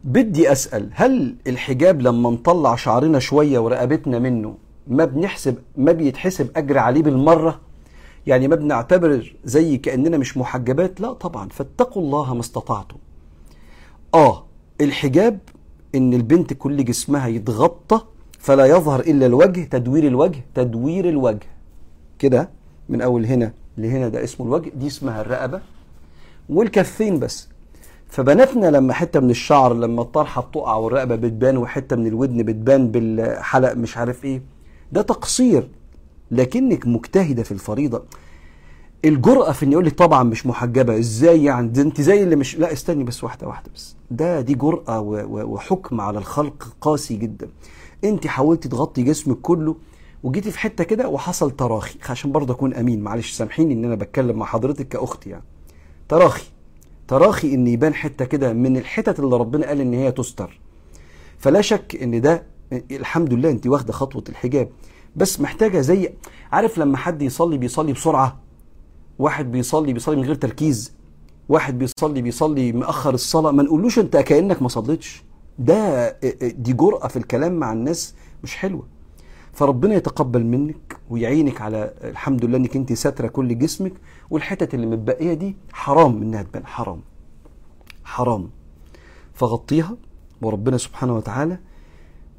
بدي 0.04 0.52
أسأل 0.52 0.90
هل 0.92 1.36
الحجاب 1.46 2.00
لما 2.00 2.30
نطلع 2.30 2.76
شعرنا 2.76 3.18
شوية 3.18 3.58
ورقبتنا 3.58 4.18
منه 4.18 4.56
ما 4.88 5.04
بنحسب 5.04 5.58
ما 5.76 5.92
بيتحسب 5.92 6.50
أجر 6.56 6.78
عليه 6.78 7.02
بالمرة؟ 7.02 7.60
يعني 8.26 8.48
ما 8.48 8.56
بنعتبر 8.56 9.36
زي 9.44 9.76
كأننا 9.76 10.18
مش 10.18 10.36
محجبات؟ 10.36 11.00
لا 11.00 11.12
طبعا. 11.12 11.48
فاتقوا 11.48 12.02
الله 12.02 12.34
ما 12.34 12.40
استطعتم. 12.40 12.96
آه 14.14 14.44
الحجاب 14.80 15.38
إن 15.94 16.14
البنت 16.14 16.52
كل 16.52 16.84
جسمها 16.84 17.26
يتغطى 17.28 18.00
فلا 18.38 18.66
يظهر 18.66 19.00
إلا 19.00 19.26
الوجه 19.26 19.64
تدوير 19.64 20.06
الوجه 20.06 20.40
تدوير 20.54 21.08
الوجه. 21.08 21.46
كده 22.18 22.50
من 22.88 23.00
أول 23.02 23.26
هنا 23.26 23.52
لهنا 23.78 24.08
ده 24.08 24.24
اسمه 24.24 24.46
الوجه 24.46 24.70
دي 24.76 24.86
اسمها 24.86 25.20
الرقبة. 25.20 25.60
والكفين 26.48 27.18
بس. 27.18 27.48
فبناتنا 28.08 28.66
لما 28.66 28.92
حتة 28.92 29.20
من 29.20 29.30
الشعر 29.30 29.74
لما 29.74 30.02
الطرحة 30.02 30.42
بتقع 30.42 30.74
والرقبة 30.74 31.16
بتبان 31.16 31.56
وحتة 31.56 31.96
من 31.96 32.06
الودن 32.06 32.42
بتبان 32.42 32.90
بالحلق 32.90 33.72
مش 33.72 33.96
عارف 33.96 34.24
إيه 34.24 34.42
ده 34.92 35.02
تقصير. 35.02 35.68
لكنك 36.30 36.86
مجتهدة 36.86 37.42
في 37.42 37.52
الفريضة. 37.52 38.02
الجرأة 39.04 39.52
في 39.52 39.64
ان 39.64 39.72
يقول 39.72 39.86
لك 39.86 39.98
طبعا 39.98 40.22
مش 40.22 40.46
محجبة. 40.46 40.98
إزاي 40.98 41.44
يعني؟ 41.44 41.68
ده 41.68 41.82
أنت 41.82 42.00
زي 42.00 42.22
اللي 42.22 42.36
مش 42.36 42.56
لا 42.58 42.72
استني 42.72 43.04
بس 43.04 43.24
واحدة 43.24 43.46
واحدة 43.48 43.70
بس. 43.74 43.96
ده 44.10 44.40
دي 44.40 44.54
جرأة 44.54 45.00
وحكم 45.26 46.00
على 46.00 46.18
الخلق 46.18 46.76
قاسي 46.80 47.16
جدا. 47.16 47.48
أنت 48.04 48.26
حاولتي 48.26 48.68
تغطي 48.68 49.02
جسمك 49.02 49.36
كله 49.42 49.76
وجيتي 50.22 50.50
في 50.50 50.58
حتة 50.58 50.84
كده 50.84 51.08
وحصل 51.08 51.50
تراخي. 51.50 51.98
عشان 52.08 52.32
برضه 52.32 52.54
أكون 52.54 52.74
أمين. 52.74 53.00
معلش 53.00 53.32
سامحيني 53.32 53.74
إن 53.74 53.84
أنا 53.84 53.94
بتكلم 53.94 54.38
مع 54.38 54.46
حضرتك 54.46 54.88
كأختي 54.88 55.30
يعني. 55.30 55.44
تراخي. 56.08 56.44
تراخي 57.08 57.54
إن 57.54 57.66
يبان 57.66 57.94
حتة 57.94 58.24
كده 58.24 58.52
من 58.52 58.76
الحتت 58.76 59.20
اللي 59.20 59.36
ربنا 59.36 59.66
قال 59.66 59.80
إن 59.80 59.94
هي 59.94 60.12
تستر. 60.12 60.60
فلا 61.38 61.60
شك 61.60 61.98
إن 62.02 62.20
ده 62.20 62.42
الحمد 62.90 63.32
لله 63.34 63.50
أنت 63.50 63.66
واخدة 63.66 63.92
خطوة 63.92 64.24
الحجاب. 64.28 64.68
بس 65.16 65.40
محتاجة 65.40 65.80
زي 65.80 66.12
عارف 66.52 66.78
لما 66.78 66.96
حد 66.96 67.22
يصلي 67.22 67.58
بيصلي 67.58 67.92
بسرعة؟ 67.92 68.43
واحد 69.18 69.52
بيصلي 69.52 69.92
بيصلي 69.92 70.16
من 70.16 70.24
غير 70.24 70.34
تركيز. 70.34 70.92
واحد 71.48 71.78
بيصلي 71.78 72.22
بيصلي 72.22 72.72
مأخر 72.72 73.14
الصلاة. 73.14 73.50
ما 73.50 73.62
نقولوش 73.62 73.98
انت 73.98 74.16
كأنك 74.16 74.62
ما 74.62 74.68
صليتش. 74.68 75.22
ده 75.58 76.10
دي 76.48 76.72
جرأة 76.72 77.08
في 77.08 77.16
الكلام 77.16 77.52
مع 77.52 77.72
الناس 77.72 78.14
مش 78.42 78.56
حلوة. 78.56 78.86
فربنا 79.52 79.94
يتقبل 79.94 80.44
منك 80.44 80.96
ويعينك 81.10 81.60
على 81.60 81.94
الحمد 82.04 82.44
لله 82.44 82.56
انك 82.56 82.76
انت 82.76 82.92
ساتره 82.92 83.26
كل 83.28 83.58
جسمك 83.58 83.92
والحتت 84.30 84.74
اللي 84.74 84.86
متبقية 84.86 85.34
دي 85.34 85.56
حرام 85.72 86.22
انها 86.22 86.42
تبان 86.42 86.66
حرام. 86.66 87.00
حرام. 88.04 88.50
فغطيها 89.34 89.96
وربنا 90.42 90.78
سبحانه 90.78 91.16
وتعالى 91.16 91.58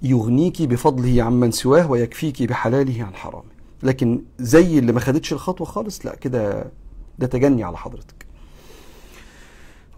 يغنيك 0.04 0.62
بفضله 0.62 1.24
عمن 1.24 1.52
سواه 1.52 1.92
ويكفيك 1.92 2.44
بحلاله 2.44 3.04
عن 3.04 3.16
حرامه. 3.16 3.55
لكن 3.84 4.22
زي 4.40 4.80
اللي 4.80 4.92
ما 4.92 5.00
خدتش 5.00 5.34
الخطوة 5.34 5.68
خالص 5.68 6.06
لا 6.06 6.16
كده 6.16 6.72
ده 7.20 7.28
تجني 7.28 7.64
على 7.64 7.78
حضرتك. 7.78 8.26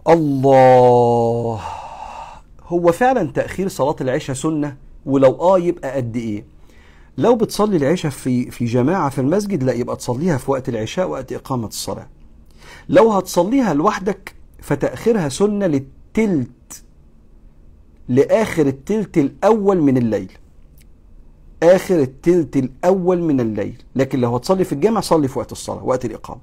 الله. 0.08 1.60
هو 2.66 2.92
فعلا 2.92 3.30
تأخير 3.32 3.68
صلاة 3.68 3.96
العشاء 4.00 4.36
سنة؟ 4.36 4.76
ولو 5.06 5.30
آه 5.40 5.58
يبقى 5.58 5.96
قد 5.96 6.16
إيه؟ 6.16 6.44
لو 7.18 7.36
بتصلي 7.36 7.76
العشاء 7.76 8.10
في 8.10 8.50
في 8.50 8.64
جماعة 8.64 9.10
في 9.10 9.20
المسجد 9.20 9.62
لا 9.62 9.72
يبقى 9.72 9.96
تصليها 9.96 10.36
في 10.38 10.50
وقت 10.50 10.68
العشاء 10.68 11.08
وقت 11.08 11.32
إقامة 11.32 11.66
الصلاة. 11.66 12.06
لو 12.88 13.12
هتصليها 13.12 13.74
لوحدك 13.74 14.34
فتأخيرها 14.62 15.28
سنة 15.28 15.66
للتلت 15.66 16.82
لآخر 18.08 18.66
التلت 18.66 19.18
الأول 19.18 19.80
من 19.80 19.96
الليل. 19.96 20.32
آخر 21.62 22.00
التلت 22.00 22.56
الأول 22.56 23.22
من 23.22 23.40
الليل. 23.40 23.82
لكن 23.96 24.20
لو 24.20 24.36
هتصلي 24.36 24.64
في 24.64 24.72
الجامع 24.72 25.00
صلي 25.00 25.28
في 25.28 25.38
وقت 25.38 25.52
الصلاة 25.52 25.84
وقت 25.84 26.04
الإقامة. 26.04 26.40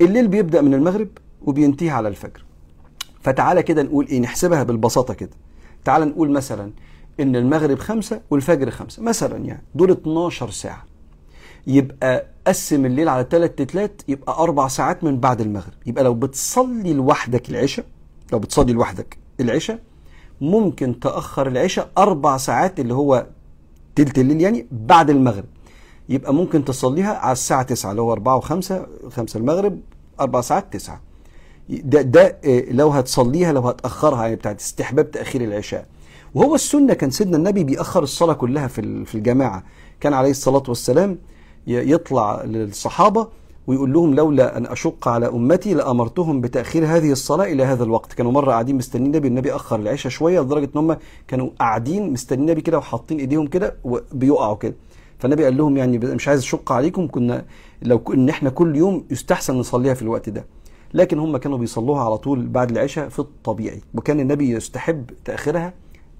الليل 0.00 0.28
بيبدأ 0.28 0.60
من 0.60 0.74
المغرب 0.74 1.08
وبينتهي 1.42 1.90
على 1.90 2.08
الفجر. 2.08 2.44
فتعالى 3.20 3.62
كده 3.62 3.82
نقول 3.82 4.06
إيه 4.06 4.20
نحسبها 4.20 4.62
بالبساطة 4.62 5.14
كده. 5.14 5.30
تعالى 5.84 6.04
نقول 6.04 6.30
مثلا 6.30 6.70
إن 7.20 7.36
المغرب 7.36 7.78
خمسة 7.78 8.20
والفجر 8.30 8.70
خمسة. 8.70 9.02
مثلا 9.02 9.36
يعني 9.44 9.62
دول 9.74 9.90
12 9.90 10.50
ساعة. 10.50 10.84
يبقى 11.66 12.26
قسم 12.46 12.86
الليل 12.86 13.08
على 13.08 13.26
ثلاث 13.30 13.50
تتلات 13.54 14.02
يبقى 14.08 14.32
أربع 14.38 14.68
ساعات 14.68 15.04
من 15.04 15.20
بعد 15.20 15.40
المغرب. 15.40 15.72
يبقى 15.86 16.04
لو 16.04 16.14
بتصلي 16.14 16.92
لوحدك 16.92 17.50
العشاء 17.50 17.86
لو 18.32 18.38
بتصلي 18.38 18.72
لوحدك 18.72 19.18
العشاء 19.40 19.78
ممكن 20.40 21.00
تأخر 21.00 21.46
العشاء 21.46 21.90
أربع 21.98 22.36
ساعات 22.36 22.80
اللي 22.80 22.94
هو 22.94 23.26
تلت 23.94 24.18
الليل 24.18 24.40
يعني 24.40 24.66
بعد 24.72 25.10
المغرب. 25.10 25.44
يبقى 26.08 26.34
ممكن 26.34 26.64
تصليها 26.64 27.14
على 27.18 27.32
الساعة 27.32 27.62
9 27.62 27.90
اللي 27.90 28.02
هو 28.02 28.12
4 28.12 28.40
و5 28.40 28.44
5 29.10 29.36
المغرب 29.36 29.80
أربع 30.20 30.40
ساعات 30.40 30.72
9 30.72 31.00
ده 31.68 32.02
ده 32.02 32.38
إيه، 32.44 32.72
لو 32.72 32.88
هتصليها 32.88 33.52
لو 33.52 33.60
هتأخرها 33.60 34.22
يعني 34.22 34.36
بتاعت 34.36 34.60
استحباب 34.60 35.10
تأخير 35.10 35.44
العشاء. 35.44 35.86
وهو 36.34 36.54
السنة 36.54 36.94
كان 36.94 37.10
سيدنا 37.10 37.36
النبي 37.36 37.64
بيأخر 37.64 38.02
الصلاة 38.02 38.32
كلها 38.34 38.66
في 38.66 39.04
في 39.04 39.14
الجماعة. 39.14 39.64
كان 40.00 40.12
عليه 40.14 40.30
الصلاة 40.30 40.62
والسلام 40.68 41.18
يطلع 41.66 42.42
للصحابة 42.44 43.28
ويقول 43.66 43.92
لهم 43.92 44.14
لولا 44.14 44.56
أن 44.56 44.66
أشق 44.66 45.08
على 45.08 45.26
أمتي 45.28 45.74
لأمرتهم 45.74 46.40
بتأخير 46.40 46.86
هذه 46.86 47.12
الصلاة 47.12 47.44
إلى 47.44 47.62
هذا 47.64 47.84
الوقت. 47.84 48.12
كانوا 48.12 48.32
مرة 48.32 48.50
قاعدين 48.50 48.76
مستنيين 48.76 49.06
النبي 49.06 49.28
النبي 49.28 49.52
أخر 49.52 49.80
العشاء 49.80 50.12
شوية 50.12 50.40
لدرجة 50.40 50.64
إن 50.64 50.78
هم 50.78 50.96
كانوا 51.28 51.50
قاعدين 51.58 52.12
مستنيين 52.12 52.48
النبي 52.48 52.60
كده 52.60 52.78
وحاطين 52.78 53.18
إيديهم 53.18 53.46
كده 53.46 53.76
وبيقعوا 53.84 54.56
كده. 54.56 54.74
فالنبي 55.18 55.44
قال 55.44 55.56
لهم 55.56 55.76
يعني 55.76 55.98
مش 55.98 56.28
عايز 56.28 56.40
أشق 56.40 56.72
عليكم 56.72 57.08
كنا 57.08 57.44
لو 57.82 58.02
إن 58.14 58.28
إحنا 58.28 58.50
كل 58.50 58.76
يوم 58.76 59.04
يستحسن 59.10 59.54
نصليها 59.54 59.94
في 59.94 60.02
الوقت 60.02 60.28
ده. 60.28 60.44
لكن 60.94 61.18
هم 61.18 61.36
كانوا 61.36 61.58
بيصلوها 61.58 62.04
على 62.04 62.18
طول 62.18 62.46
بعد 62.46 62.70
العشاء 62.70 63.08
في 63.08 63.18
الطبيعي. 63.18 63.80
وكان 63.94 64.20
النبي 64.20 64.50
يستحب 64.50 65.10
تأخيرها 65.24 65.74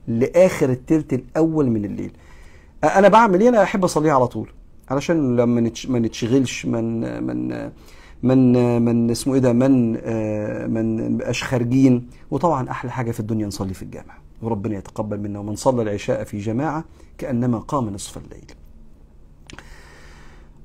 لآخر 0.08 0.70
التلت 0.70 1.12
الأول 1.12 1.66
من 1.70 1.84
الليل. 1.84 2.12
أنا 2.84 3.08
بعمل 3.08 3.40
إيه؟ 3.40 3.48
أنا 3.48 3.62
أحب 3.62 3.84
أصليها 3.84 4.14
على 4.14 4.26
طول. 4.26 4.48
علشان 4.92 5.36
لما. 5.36 5.70
ما 5.88 5.98
نتشغلش 5.98 6.66
من 6.66 7.22
من 7.26 7.70
من 8.22 8.82
من 8.82 9.10
اسمه 9.10 9.34
إيه 9.34 9.40
ده 9.40 9.52
من 9.52 9.92
من 10.74 11.12
نبقاش 11.12 11.44
خارجين. 11.44 12.08
وطبعا 12.30 12.70
أحلى 12.70 12.90
حاجة 12.90 13.10
في 13.10 13.20
الدنيا 13.20 13.46
نصلي 13.46 13.74
في 13.74 13.82
الجامع. 13.82 14.14
وربنا 14.42 14.76
يتقبل 14.78 15.20
منا 15.20 15.38
ومن 15.38 15.56
صلى 15.56 15.82
العشاء 15.82 16.24
في 16.24 16.38
جماعة 16.38 16.84
كأنما 17.18 17.58
قام 17.58 17.88
نصف 17.88 18.18
الليل. 18.18 18.52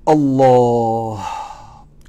الله. 0.09 1.19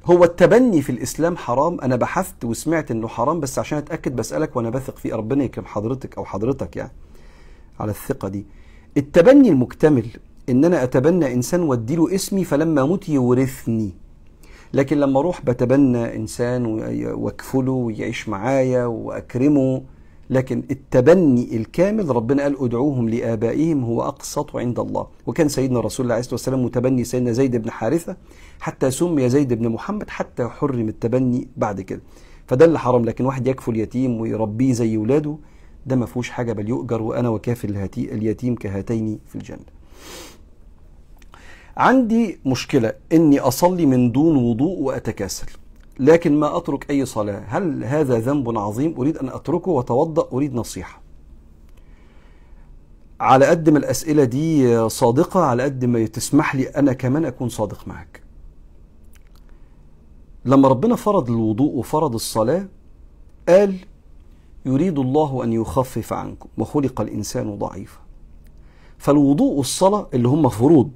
هو 0.05 0.23
التبني 0.23 0.81
في 0.81 0.91
الإسلام 0.91 1.37
حرام؟ 1.37 1.81
أنا 1.81 1.95
بحثت 1.95 2.45
وسمعت 2.45 2.91
إنه 2.91 3.07
حرام 3.07 3.39
بس 3.39 3.59
عشان 3.59 3.77
أتأكد 3.77 4.15
بسألك 4.15 4.55
وأنا 4.55 4.69
بثق 4.69 4.97
في 4.97 5.11
ربنا 5.11 5.43
يكرم 5.43 5.65
حضرتك 5.65 6.17
أو 6.17 6.25
حضرتك 6.25 6.75
يعني 6.75 6.91
على 7.79 7.91
الثقة 7.91 8.27
دي. 8.27 8.45
التبني 8.97 9.49
المكتمل 9.49 10.07
إن 10.49 10.65
أنا 10.65 10.83
أتبنى 10.83 11.33
إنسان 11.33 11.61
وأديله 11.63 12.15
اسمي 12.15 12.43
فلما 12.43 12.81
أموت 12.81 13.09
يورثني. 13.09 13.91
لكن 14.73 14.97
لما 14.97 15.19
أروح 15.19 15.41
بتبنى 15.45 16.15
إنسان 16.15 16.65
وأكفله 17.13 17.71
ويعيش 17.71 18.29
معايا 18.29 18.85
وأكرمه. 18.85 19.81
لكن 20.29 20.63
التبني 20.71 21.57
الكامل 21.57 22.09
ربنا 22.15 22.43
قال 22.43 22.55
ادعوهم 22.63 23.09
لآبائهم 23.09 23.83
هو 23.83 24.01
أقسط 24.01 24.55
عند 24.55 24.79
الله. 24.79 25.07
وكان 25.27 25.49
سيدنا 25.49 25.79
رسول 25.79 26.03
الله 26.03 26.13
عليه 26.13 26.19
الصلاة 26.19 26.33
والسلام 26.35 26.65
متبني 26.65 27.03
سيدنا 27.03 27.31
زيد 27.31 27.55
بن 27.55 27.71
حارثة 27.71 28.17
حتى 28.59 28.91
سمي 28.91 29.29
زيد 29.29 29.53
بن 29.53 29.69
محمد 29.69 30.09
حتى 30.09 30.47
حرم 30.47 30.89
التبني 30.89 31.47
بعد 31.57 31.81
كده. 31.81 32.01
فده 32.47 32.65
اللي 32.65 32.79
حرام 32.79 33.05
لكن 33.05 33.25
واحد 33.25 33.47
يكفل 33.47 33.77
يتيم 33.77 34.21
ويربيه 34.21 34.73
زي 34.73 34.97
ولاده 34.97 35.37
ده 35.85 35.95
ما 35.95 36.05
فيهوش 36.05 36.29
حاجة 36.29 36.53
بل 36.53 36.69
يؤجر 36.69 37.01
وأنا 37.01 37.29
وكافل 37.29 37.89
اليتيم 37.97 38.55
كهاتين 38.55 39.19
في 39.27 39.35
الجنة. 39.35 39.65
عندي 41.79 42.39
مشكلة 42.45 42.93
إني 43.13 43.39
أصلي 43.39 43.85
من 43.85 44.11
دون 44.11 44.35
وضوء 44.35 44.79
وأتكاسل 44.79 45.45
لكن 45.99 46.39
ما 46.39 46.57
أترك 46.57 46.89
أي 46.91 47.05
صلاة. 47.05 47.43
هل 47.47 47.83
هذا 47.83 48.19
ذنب 48.19 48.57
عظيم؟ 48.57 48.95
أريد 48.97 49.17
أن 49.17 49.29
أتركه 49.29 49.71
وأتوضأ 49.71 50.29
أريد 50.33 50.55
نصيحة. 50.55 51.01
على 53.19 53.45
قد 53.45 53.69
ما 53.69 53.77
الأسئلة 53.79 54.23
دي 54.23 54.89
صادقة 54.89 55.39
على 55.39 55.63
قد 55.63 55.85
ما 55.85 56.05
تسمح 56.05 56.55
لي 56.55 56.67
أنا 56.67 56.93
كمان 56.93 57.25
أكون 57.25 57.49
صادق 57.49 57.87
معك 57.87 58.23
لما 60.45 60.67
ربنا 60.67 60.95
فرض 60.95 61.29
الوضوء 61.29 61.75
وفرض 61.75 62.13
الصلاة 62.13 62.67
قال 63.49 63.75
يريد 64.65 64.99
الله 64.99 65.43
أن 65.43 65.53
يخفف 65.53 66.13
عنكم 66.13 66.49
وخلق 66.57 67.01
الإنسان 67.01 67.57
ضعيفا. 67.57 67.99
فالوضوء 68.97 69.53
والصلاة 69.53 70.07
اللي 70.13 70.27
هم 70.27 70.49
فروض 70.49 70.91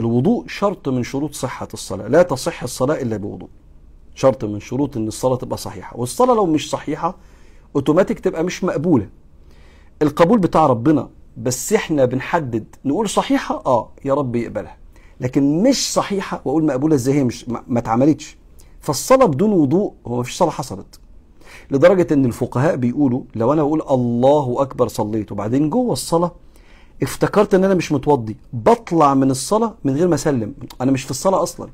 الوضوء 0.00 0.44
شرط 0.48 0.88
من 0.88 1.02
شروط 1.02 1.34
صحة 1.34 1.68
الصلاة. 1.74 2.08
لا 2.08 2.22
تصح 2.22 2.62
الصلاة 2.62 3.02
إلا 3.02 3.16
بوضوء. 3.16 3.48
شرط 4.14 4.44
من 4.44 4.60
شروط 4.60 4.96
إن 4.96 5.08
الصلاة 5.08 5.36
تبقى 5.36 5.56
صحيحة. 5.56 5.96
والصلاة 5.96 6.34
لو 6.34 6.46
مش 6.46 6.70
صحيحة 6.70 7.16
اوتوماتيك 7.76 8.20
تبقى 8.20 8.44
مش 8.44 8.64
مقبولة. 8.64 9.08
القبول 10.02 10.38
بتاع 10.38 10.66
ربنا 10.66 11.08
بس 11.36 11.72
إحنا 11.72 12.04
بنحدد 12.04 12.64
نقول 12.84 13.08
صحيحة؟ 13.08 13.62
آه 13.66 13.88
يا 14.04 14.14
رب 14.14 14.36
يقبلها. 14.36 14.76
لكن 15.20 15.62
مش 15.62 15.92
صحيحة 15.92 16.42
وأقول 16.44 16.64
مقبولة 16.64 16.94
إزاي؟ 16.94 17.14
هي 17.14 17.24
مش 17.24 17.48
ما 17.48 17.78
اتعملتش. 17.78 18.36
فالصلاة 18.80 19.26
بدون 19.26 19.52
وضوء 19.52 19.92
هو 20.06 20.20
مفيش 20.20 20.36
صلاة 20.36 20.50
حصلت. 20.50 21.00
لدرجة 21.70 22.14
إن 22.14 22.24
الفقهاء 22.24 22.76
بيقولوا 22.76 23.22
لو 23.34 23.52
أنا 23.52 23.62
بقول 23.62 23.82
الله 23.90 24.56
أكبر 24.58 24.88
صليت 24.88 25.32
وبعدين 25.32 25.70
جوه 25.70 25.92
الصلاة 25.92 26.32
افتكرت 27.02 27.54
إن 27.54 27.64
أنا 27.64 27.74
مش 27.74 27.92
متوضي 27.92 28.36
بطلع 28.52 29.14
من 29.14 29.30
الصلاة 29.30 29.74
من 29.84 29.94
غير 29.94 30.08
ما 30.08 30.14
أسلم. 30.14 30.54
أنا 30.80 30.92
مش 30.92 31.02
في 31.02 31.10
الصلاة 31.10 31.42
أصلا. 31.42 31.68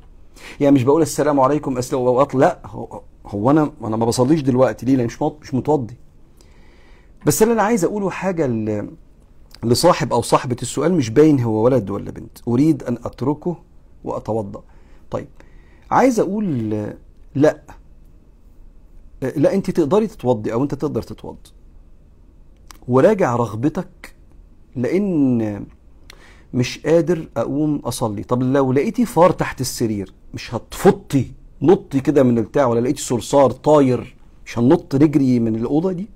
يعني 0.59 0.75
مش 0.75 0.83
بقول 0.83 1.01
السلام 1.01 1.39
عليكم 1.39 1.77
أسلم 1.77 1.99
واطلع 1.99 2.47
لا. 2.47 2.59
هو, 2.65 3.01
هو 3.27 3.51
أنا 3.51 3.71
أنا 3.83 3.97
ما 3.97 4.05
بصليش 4.05 4.41
دلوقتي. 4.41 4.85
ليه؟ 4.85 4.95
لأن 4.95 5.05
مش 5.05 5.21
مش 5.21 5.53
متوضي. 5.53 5.95
بس 7.25 7.43
اللي 7.43 7.53
أنا 7.53 7.63
عايز 7.63 7.85
أقوله 7.85 8.09
حاجة 8.09 8.47
لصاحب 9.63 10.13
أو 10.13 10.21
صاحبة 10.21 10.55
السؤال 10.61 10.93
مش 10.93 11.09
باين 11.09 11.39
هو 11.39 11.63
ولد 11.63 11.89
ولا 11.89 12.11
بنت. 12.11 12.37
أريد 12.47 12.83
أن 12.83 12.97
أتركه 13.05 13.55
وأتوضأ. 14.03 14.63
طيب 15.11 15.27
عايز 15.91 16.19
أقول 16.19 16.69
لا. 17.35 17.61
لا 19.21 19.53
أنت 19.53 19.69
تقدري 19.71 20.07
تتوضي 20.07 20.53
أو 20.53 20.63
أنت 20.63 20.75
تقدر 20.75 21.01
تتوضي. 21.01 21.51
وراجع 22.87 23.35
رغبتك 23.35 24.15
لأن 24.75 25.65
مش 26.53 26.79
قادر 26.79 27.27
أقوم 27.37 27.75
أصلي. 27.75 28.23
طب 28.23 28.43
لو 28.43 28.73
لقيتي 28.73 29.05
فار 29.05 29.31
تحت 29.31 29.61
السرير 29.61 30.13
مش 30.33 30.55
هتفطي 30.55 31.31
نطي 31.61 31.99
كده 31.99 32.23
من 32.23 32.37
البتاع 32.37 32.65
ولا 32.65 32.79
لقيتي 32.79 33.01
صرصار 33.01 33.51
طاير 33.51 34.15
مش 34.45 34.59
هنط 34.59 34.95
نجري 34.95 35.39
من 35.39 35.55
الأوضة 35.55 35.91
دي؟ 35.91 36.09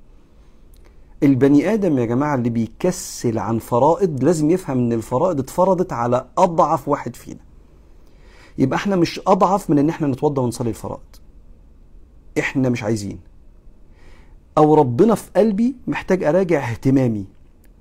البني 1.24 1.74
آدم 1.74 1.98
يا 1.98 2.06
جماعة 2.06 2.36
اللي 2.36 2.50
بيكسل 2.50 3.38
عن 3.40 3.60
فرائض 3.60 4.24
لازم 4.24 4.52
يفهم 4.52 4.78
إن 4.78 4.94
الفرائض 4.94 5.40
اتفرضت 5.40 5.94
على 5.94 6.26
أضعف 6.38 6.88
واحد 6.88 7.16
فينا. 7.16 7.40
يبقى 8.58 8.78
إحنا 8.78 8.96
مش 8.96 9.22
أضعف 9.28 9.70
من 9.70 9.80
إن 9.80 9.90
إحنا 9.90 10.08
نتوضى 10.08 10.42
ونصلي 10.42 10.70
الفرائض. 10.70 11.00
إحنا 12.40 12.70
مش 12.70 12.84
عايزين. 12.84 13.20
أو 14.58 14.76
ربنا 14.76 15.16
في 15.16 15.32
قلبي 15.36 15.76
محتاج 15.88 16.24
أراجع 16.24 16.72
اهتمامي. 16.72 17.26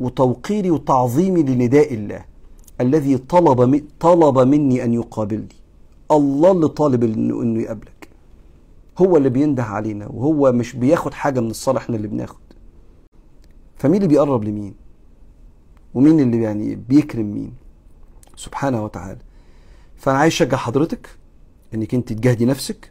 وتوقيري 0.00 0.70
وتعظيمي 0.70 1.42
لنداء 1.42 1.94
الله 1.94 2.24
الذي 2.80 3.18
طلب 3.18 3.84
طلب 4.00 4.38
مني 4.38 4.84
أن 4.84 4.94
يقابلني. 4.94 5.56
الله 6.10 6.52
اللي 6.52 6.68
طالب 6.68 7.04
انه 7.04 7.42
إنه 7.42 7.62
يقابلك. 7.62 8.08
هو 8.98 9.16
اللي 9.16 9.28
بينده 9.28 9.62
علينا 9.62 10.06
وهو 10.06 10.52
مش 10.52 10.76
بياخد 10.76 11.14
حاجة 11.14 11.40
من 11.40 11.50
الصالح 11.50 11.82
إحنا 11.82 11.96
اللي 11.96 12.08
بناخد. 12.08 12.40
فمين 13.76 13.96
اللي 13.96 14.08
بيقرب 14.08 14.44
لمين؟ 14.44 14.74
ومين 15.94 16.20
اللي 16.20 16.42
يعني 16.42 16.74
بيكرم 16.74 17.26
مين؟ 17.34 17.52
سبحانه 18.36 18.84
وتعالى. 18.84 19.20
فانا 19.96 20.18
عايز 20.18 20.32
اشجع 20.32 20.56
حضرتك 20.56 21.08
إنك 21.74 21.94
أنت 21.94 22.12
تجاهدي 22.12 22.44
نفسك 22.44 22.90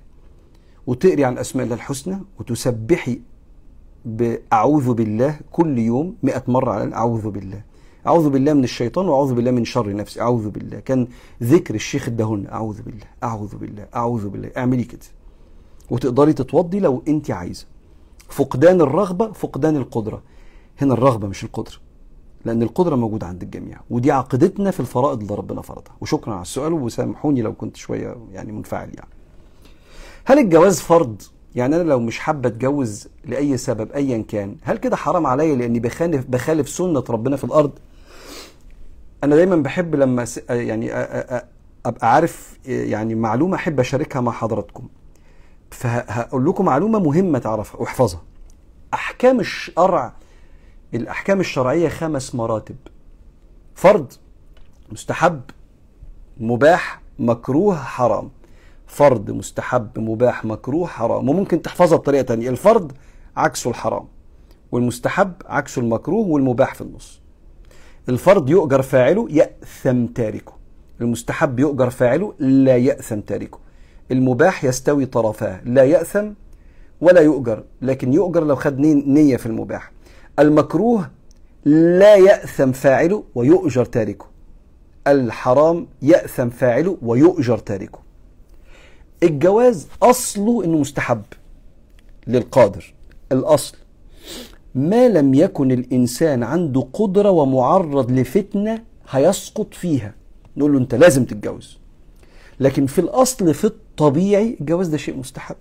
وتقري 0.88 1.26
عن 1.26 1.38
اسماء 1.38 1.64
الله 1.64 1.76
الحسنى 1.76 2.20
وتسبحي 2.40 3.22
بأعوذ 4.06 4.94
بالله 4.94 5.40
كل 5.52 5.80
يوم 5.80 6.16
مئة 6.24 6.44
مرة 6.48 6.72
على 6.72 6.96
أعوذ 6.96 7.30
بالله. 7.30 7.62
أعوذ 8.08 8.30
بالله 8.30 8.54
من 8.54 8.64
الشيطان 8.64 9.06
وأعوذ 9.08 9.34
بالله 9.34 9.52
من 9.52 9.66
شر 9.66 9.96
نفسي. 9.96 10.22
أعوذ 10.22 10.50
بالله. 10.50 10.80
كان 10.80 11.08
ذكر 11.44 11.76
الشيخ 11.76 12.08
ادهن 12.08 12.48
أعوذ 12.52 12.82
بالله. 12.82 13.06
أعوذ 13.24 13.56
بالله. 13.56 13.88
أعوذ 13.96 14.30
بالله. 14.30 14.52
اعملي 14.58 14.84
كده. 14.84 15.06
وتقدري 15.90 16.34
تتوضي 16.34 16.80
لو 16.80 17.04
أنت 17.08 17.32
عايزة. 17.32 17.66
فقدان 18.30 18.82
الرغبة 18.82 19.32
فقدان 19.32 19.76
القدرة. 19.76 20.22
هنا 20.82 20.94
الرغبة 20.94 21.28
مش 21.28 21.44
القدرة 21.44 21.76
لأن 22.46 22.64
القدرة 22.64 22.96
موجودة 22.96 23.28
عند 23.28 23.44
الجميع. 23.44 23.80
ودي 23.90 24.12
عقيدتنا 24.12 24.72
في 24.72 24.80
الفرائض 24.80 25.22
اللي 25.22 25.36
ربنا 25.36 25.62
فرضها. 25.62 25.96
وشكرا 26.02 26.34
على 26.34 26.42
السؤال 26.42 26.74
وسامحوني 26.74 27.42
لو 27.42 27.54
كنت 27.54 27.76
شوية 27.76 28.18
يعني 28.32 28.52
منفعل 28.52 28.90
يعني. 28.96 29.10
هل 30.26 30.40
الجواز 30.40 30.80
فرض؟ 30.80 31.22
يعني 31.56 31.76
أنا 31.76 31.84
لو 31.84 32.00
مش 32.00 32.20
حابة 32.20 32.50
أتجوز 32.50 33.08
لأي 33.26 33.58
سبب 33.58 33.92
ايا 33.92 34.24
كان 34.28 34.56
هل 34.64 34.78
كده 34.78 34.96
حرام 34.96 35.28
عليا 35.28 35.56
لأني 35.56 35.80
بخالف 35.80 36.26
بخالف 36.26 36.70
سنة 36.70 37.04
ربنا 37.10 37.36
في 37.38 37.44
الأرض؟ 37.44 37.72
أنا 39.24 39.36
دايما 39.36 39.56
بحب 39.56 39.96
لما 39.96 40.26
يعني 40.50 40.94
أبقى 41.86 42.14
عارف 42.14 42.58
يعني 42.66 43.16
معلومة 43.16 43.56
أحب 43.56 43.80
أشاركها 43.80 44.22
مع 44.22 44.32
حضراتكم. 44.32 44.88
فهقول 45.72 46.46
لكم 46.46 46.66
معلومة 46.66 47.00
مهمة 47.00 47.40
تعرفها 47.40 47.82
واحفظها 47.82 48.22
أحكام 48.94 49.40
الشرع 49.40 50.14
الأحكام 50.94 51.40
الشرعية 51.40 51.90
خمس 51.90 52.36
مراتب. 52.36 52.76
فرض 53.76 54.14
مستحب 54.92 55.42
مباح 56.38 57.02
مكروه 57.20 57.76
حرام. 57.76 58.30
فرض 58.94 59.32
مستحب 59.32 60.00
مباح 60.00 60.46
مكروه 60.46 60.88
حرام. 60.88 61.30
وممكن 61.30 61.62
تحفظها 61.62 61.98
بطريقة 61.98 62.22
تانية. 62.22 62.50
الفرض 62.50 62.92
عكسه 63.38 63.70
الحرام 63.70 64.06
والمستحب 64.72 65.34
عكسه 65.46 65.82
المكروه 65.82 66.28
والمباح 66.28 66.76
في 66.76 66.82
النص. 66.82 67.22
الفرض 68.10 68.50
يؤجر 68.50 68.82
فاعله 68.82 69.28
يأثم 69.30 70.06
تاركه. 70.06 70.54
المستحب 71.02 71.60
يؤجر 71.60 71.90
فاعله 71.90 72.34
لا 72.40 72.78
يأثم 72.78 73.20
تاركه. 73.20 73.58
المباح 74.12 74.64
يستوي 74.64 75.06
طرفاه 75.06 75.62
لا 75.66 75.84
يأثم 75.84 76.30
ولا 77.02 77.22
يؤجر 77.22 77.64
لكن 77.82 78.14
يؤجر 78.14 78.44
لو 78.44 78.56
خد 78.56 78.80
نية 78.80 79.38
في 79.38 79.46
المباح. 79.46 79.92
المكروه 80.40 81.10
لا 81.66 82.16
يأثم 82.16 82.72
فاعله 82.72 83.24
ويؤجر 83.36 83.86
تاركه. 83.86 84.26
الحرام 85.08 85.88
يأثم 86.02 86.50
فاعله 86.50 86.98
ويؤجر 87.02 87.58
تاركه. 87.58 88.00
الجواز 89.24 89.88
أصله 90.04 90.64
إنه 90.64 90.78
مستحب 90.78 91.22
للقادر. 92.28 92.94
الأصل 93.32 93.78
ما 94.76 95.10
لم 95.10 95.34
يكن 95.34 95.72
الإنسان 95.72 96.44
عنده 96.44 96.88
قدرة 96.94 97.30
ومعرض 97.32 98.12
لفتنة 98.12 98.84
هيسقط 99.10 99.74
فيها. 99.74 100.14
نقول 100.58 100.74
له 100.74 100.80
أنت 100.80 100.96
لازم 100.96 101.26
تتجوز. 101.26 101.78
لكن 102.60 102.86
في 102.86 103.00
الأصل 103.00 103.54
في 103.54 103.66
الطبيعي 103.66 104.58
الجواز 104.62 104.88
ده 104.88 104.98
شيء 104.98 105.18
مستحب. 105.18 105.56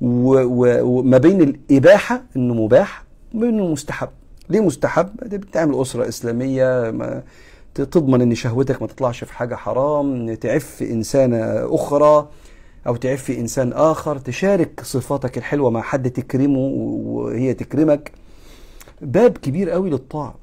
وما 0.00 1.18
بين 1.18 1.40
الإباحة 1.42 2.22
إنه 2.36 2.54
مباح 2.54 3.04
وما 3.34 3.46
بين 3.46 3.70
مستحب. 3.70 4.08
ليه 4.48 4.60
مستحب؟ 4.60 5.16
بتعمل 5.16 5.80
أسرة 5.80 6.08
إسلامية 6.08 6.90
ما 6.90 7.22
تضمن 7.80 8.22
إن 8.22 8.34
شهوتك 8.34 8.82
ما 8.82 8.88
تطلعش 8.88 9.24
في 9.24 9.32
حاجة 9.32 9.54
حرام 9.54 10.34
تعف 10.34 10.82
انسانه 10.82 11.36
أخرى 11.74 12.28
أو 12.86 12.96
تعف 12.96 13.30
إنسان 13.30 13.72
آخر 13.72 14.18
تشارك 14.18 14.80
صفاتك 14.84 15.38
الحلوة 15.38 15.70
مع 15.70 15.82
حد 15.82 16.10
تكرمه 16.10 16.58
وهي 16.58 17.54
تكرمك. 17.54 18.12
باب 19.00 19.38
كبير 19.38 19.70
قوي 19.70 19.90
للطاعة. 19.90 20.34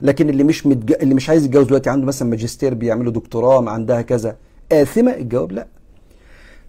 لكن 0.00 0.28
اللي 0.28 0.44
مش 0.44 0.66
متج... 0.66 0.92
اللي 1.02 1.14
مش 1.14 1.28
عايز 1.28 1.44
يتجوز 1.44 1.66
دلوقتي 1.66 1.90
عنده 1.90 2.06
مثلا 2.06 2.28
ماجستير 2.28 2.74
بيعملوا 2.74 3.12
دكتوراه 3.12 3.70
عندها 3.70 4.02
كذا 4.02 4.36
آثمة 4.72 5.14
الجواب 5.14 5.52
لا. 5.52 5.66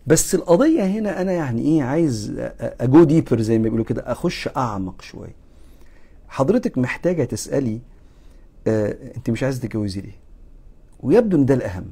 بس 0.07 0.35
القضية 0.35 0.83
هنا 0.83 1.21
أنا 1.21 1.31
يعني 1.31 1.61
إيه 1.61 1.83
عايز 1.83 2.33
أجو 2.59 3.03
ديبر 3.03 3.41
زي 3.41 3.57
ما 3.57 3.63
بيقولوا 3.63 3.85
كده 3.85 4.01
أخش 4.05 4.49
أعمق 4.57 5.01
شوية. 5.01 5.35
حضرتك 6.27 6.77
محتاجة 6.77 7.23
تسألي 7.23 7.79
آه 8.67 8.97
أنت 9.17 9.29
مش 9.29 9.43
عايزة 9.43 9.61
تتجوزي 9.61 10.01
ليه؟ 10.01 10.15
ويبدو 10.99 11.37
إن 11.37 11.45
ده 11.45 11.53
الأهم. 11.53 11.85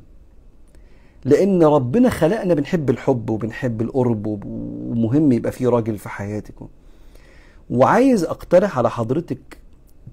لأن 1.25 1.63
ربنا 1.63 2.09
خلقنا 2.09 2.53
بنحب 2.53 2.89
الحب 2.89 3.29
وبنحب 3.29 3.81
القرب 3.81 4.25
ومهم 4.45 5.31
يبقى 5.31 5.51
في 5.51 5.67
راجل 5.67 5.97
في 5.97 6.09
حياتك. 6.09 6.55
وعايز 7.69 8.23
أقترح 8.23 8.77
على 8.77 8.89
حضرتك 8.89 9.57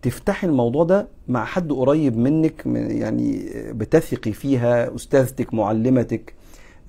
تفتحي 0.03 0.47
الموضوع 0.47 0.85
ده 0.85 1.09
مع 1.29 1.45
حد 1.45 1.73
قريب 1.73 2.17
منك 2.17 2.63
يعني 2.67 3.51
بتثقي 3.73 4.33
فيها 4.33 4.95
أستاذتك 4.95 5.55
معلمتك 5.55 6.35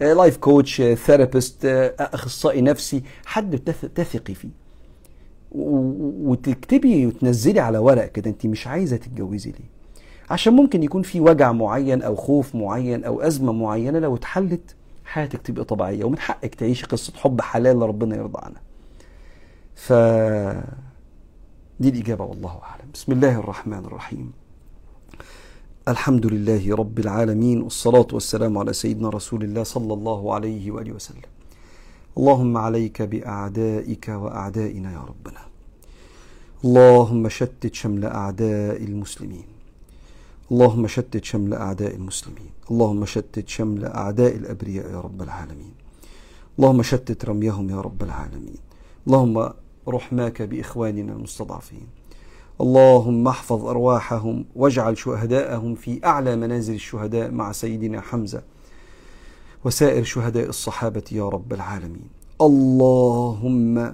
life 0.01 0.37
coach 0.37 0.81
therapist 0.81 1.65
أخصائي 1.99 2.61
نفسي 2.61 3.03
حد 3.25 3.57
تثقي 3.95 4.33
فيه. 4.33 4.49
وتكتبي 5.53 7.05
وتنزلي 7.05 7.59
على 7.59 7.77
ورق 7.77 8.05
كده 8.11 8.29
انت 8.29 8.45
مش 8.45 8.67
عايزة 8.67 8.97
تتجوزي 8.97 9.51
ليه؟ 9.51 9.73
عشان 10.29 10.53
ممكن 10.53 10.83
يكون 10.83 11.01
في 11.01 11.19
وجع 11.19 11.51
معين 11.51 12.01
أو 12.01 12.15
خوف 12.15 12.55
معين 12.55 13.03
أو 13.03 13.21
أزمة 13.21 13.53
معينة 13.53 13.99
لو 13.99 14.15
اتحلت 14.15 14.75
حياتك 15.05 15.41
تبقى 15.41 15.65
طبيعية 15.65 16.03
ومن 16.03 16.19
حقك 16.19 16.55
تعيشي 16.55 16.85
قصة 16.85 17.13
حب 17.15 17.41
حلال 17.41 17.81
ربنا 17.81 18.15
يرضى 18.15 18.39
عنها. 18.43 18.61
ف 19.75 19.93
دي 21.79 21.89
الإجابة 21.89 22.23
والله 22.23 22.59
أعلم. 22.63 22.85
بسم 22.93 23.11
الله 23.11 23.39
الرحمن 23.39 23.85
الرحيم. 23.85 24.31
الحمد 25.87 26.25
لله 26.25 26.75
رب 26.75 26.99
العالمين 26.99 27.61
والصلاة 27.61 28.07
والسلام 28.13 28.57
على 28.57 28.73
سيدنا 28.73 29.09
رسول 29.09 29.43
الله 29.43 29.63
صلى 29.63 29.93
الله 29.93 30.33
عليه 30.33 30.71
وآله 30.71 30.91
وسلم. 30.91 31.32
اللهم 32.17 32.57
عليك 32.57 33.01
بأعدائك 33.01 34.09
وأعدائنا 34.09 34.91
يا 34.93 35.03
ربنا. 35.11 35.39
اللهم 36.65 37.29
شتت 37.29 37.73
شمل 37.73 38.05
أعداء 38.05 38.83
المسلمين. 38.83 39.45
اللهم 40.51 40.87
شتت 40.87 41.23
شمل 41.23 41.53
أعداء 41.53 41.95
المسلمين. 41.95 42.49
اللهم 42.71 43.05
شتت 43.05 43.47
شمل 43.47 43.85
أعداء 43.85 44.35
الأبرياء 44.35 44.91
يا 44.91 45.01
رب 45.01 45.21
العالمين. 45.21 45.73
اللهم 46.59 46.81
شتت 46.81 47.25
رميهم 47.25 47.69
يا 47.69 47.81
رب 47.81 48.03
العالمين. 48.03 48.57
اللهم 49.07 49.53
رحماك 49.87 50.41
بإخواننا 50.41 51.13
المستضعفين. 51.13 51.87
اللهم 52.61 53.27
احفظ 53.27 53.65
أرواحهم 53.65 54.45
واجعل 54.55 54.97
شهداءهم 54.97 55.75
في 55.75 56.05
أعلى 56.05 56.35
منازل 56.35 56.73
الشهداء 56.73 57.31
مع 57.31 57.51
سيدنا 57.51 58.01
حمزة. 58.01 58.41
وسائر 59.65 60.03
شهداء 60.03 60.49
الصحابة 60.49 61.03
يا 61.11 61.29
رب 61.29 61.53
العالمين. 61.53 62.07
اللهم 62.41 63.93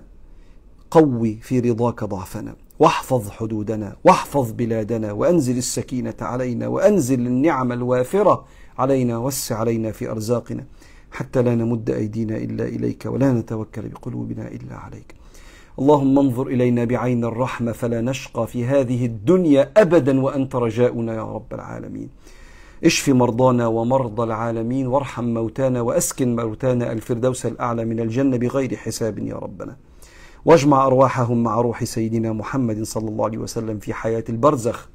قوي 0.92 1.36
في 1.42 1.60
رضاك 1.60 2.04
ضعفنا 2.04 2.56
واحفظ 2.80 3.30
حدودنا 3.30 3.96
واحفظ 4.04 4.52
بلادنا 4.52 5.12
وأنزل 5.12 5.58
السكينة 5.58 6.16
علينا 6.22 6.68
وأنزل 6.68 7.28
النعم 7.28 7.72
الوافرة 7.72 8.46
علينا 8.78 9.18
وسع 9.18 9.58
علينا 9.58 9.92
في 9.92 10.12
أرزاقنا 10.12 10.66
حتى 11.12 11.42
لا 11.42 11.56
نمد 11.56 11.90
أيدينا 11.90 12.38
إلا 12.38 12.66
إليك 12.66 13.06
ولا 13.06 13.34
نتوكل 13.34 13.88
بقلوبنا 13.88 14.48
إلا 14.48 14.76
عليك. 14.76 15.16
اللهم 15.80 16.20
انظر 16.20 16.48
إلينا 16.48 16.86
بعين 16.86 17.26
الرحمة 17.26 17.72
فلا 17.72 18.02
نشقى 18.02 18.48
في 18.48 18.66
هذه 18.66 19.06
الدنيا 19.06 19.72
ابدا 19.78 20.22
وأنت 20.22 20.56
رجاؤنا 20.56 21.14
يا 21.16 21.24
رب 21.24 21.54
العالمين. 21.54 22.10
اشف 22.86 23.10
مرضانا 23.10 23.68
ومرضى 23.68 24.24
العالمين 24.24 24.88
وارحم 24.88 25.24
موتانا 25.24 25.82
واسكن 25.82 26.36
موتانا 26.36 26.92
الفردوس 26.92 27.46
الاعلى 27.46 27.86
من 27.86 28.00
الجنة 28.00 28.38
بغير 28.38 28.76
حساب 28.76 29.20
يا 29.20 29.36
ربنا. 29.36 29.78
واجمع 30.46 30.86
ارواحهم 30.88 31.44
مع 31.44 31.62
روح 31.62 31.84
سيدنا 31.84 32.34
محمد 32.34 32.84
صلى 32.84 33.10
الله 33.10 33.26
عليه 33.26 33.38
وسلم 33.38 33.80
في 33.80 33.94
حياة 33.94 34.24
البرزخ. 34.30 34.90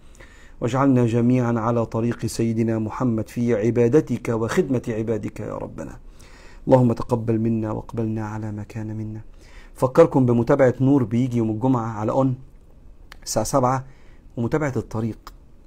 واجعلنا 0.61 1.07
جميعا 1.07 1.53
على 1.53 1.87
طريق 1.87 2.27
سيدنا 2.27 2.79
محمد 2.79 3.29
في 3.29 3.55
عبادتك 3.55 4.29
وخدمة 4.29 4.83
عبادك 4.89 5.41
يا 5.41 5.55
ربنا. 5.55 5.99
اللهم 6.67 6.93
تقبل 6.93 7.39
منا 7.39 7.73
واقبلنا 7.73 8.27
على 8.27 8.53
ما 8.53 8.63
كان 8.63 8.97
منا. 8.97 9.21
فكركم 9.75 10.27
بمتابعة 10.27 10.75
نور 10.81 11.05
بيجي 11.05 11.39
يوم 11.39 11.51
الجمعة 11.51 11.87
على 11.87 12.13
اون 12.13 12.35
الساعة 13.23 13.45
7 13.45 13.85
ومتابعة 14.37 14.73
الطريق. 14.77 15.19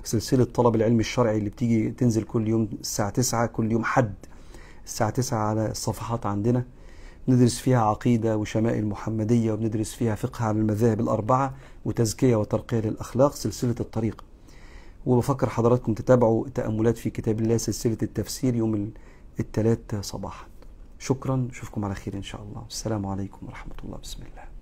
سلسلة 0.08 0.44
طلب 0.44 0.76
العلم 0.76 1.00
الشرعي 1.00 1.38
اللي 1.38 1.50
بتيجي 1.50 1.92
تنزل 1.92 2.24
كل 2.24 2.48
يوم 2.48 2.70
الساعة 2.80 3.10
9 3.10 3.46
كل 3.46 3.72
يوم 3.72 3.84
حد. 3.84 4.14
الساعة 4.86 5.10
9 5.10 5.38
على 5.38 5.72
الصفحات 5.72 6.26
عندنا. 6.26 6.66
ندرس 7.28 7.60
فيها 7.60 7.82
عقيدة 7.82 8.38
وشمائل 8.38 8.86
محمدية 8.86 9.52
وبندرس 9.52 9.94
فيها 9.94 10.16
فقه 10.16 10.46
على 10.46 10.60
المذاهب 10.60 11.00
الأربعة 11.00 11.56
وتزكية 11.86 12.36
وترقية 12.36 12.80
للأخلاق 12.80 13.34
سلسلة 13.34 13.76
الطريق. 13.80 14.26
وبفكر 15.06 15.50
حضراتكم 15.50 15.94
تتابعوا 15.94 16.48
تأملات 16.56 16.98
في 16.98 17.10
كتاب 17.10 17.40
الله 17.40 17.58
سلسلة 17.58 17.98
التفسير 18.04 18.56
يوم 18.56 18.92
الثلاث 19.40 19.96
صباحا. 20.02 20.48
شكرا 21.00 21.36
نشوفكم 21.36 21.86
على 21.86 21.96
خير 21.96 22.14
إن 22.14 22.24
شاء 22.24 22.42
الله. 22.42 22.66
السلام 22.70 23.06
عليكم 23.06 23.48
ورحمة 23.48 23.76
الله. 23.84 23.98
بسم 23.98 24.20
الله. 24.22 24.57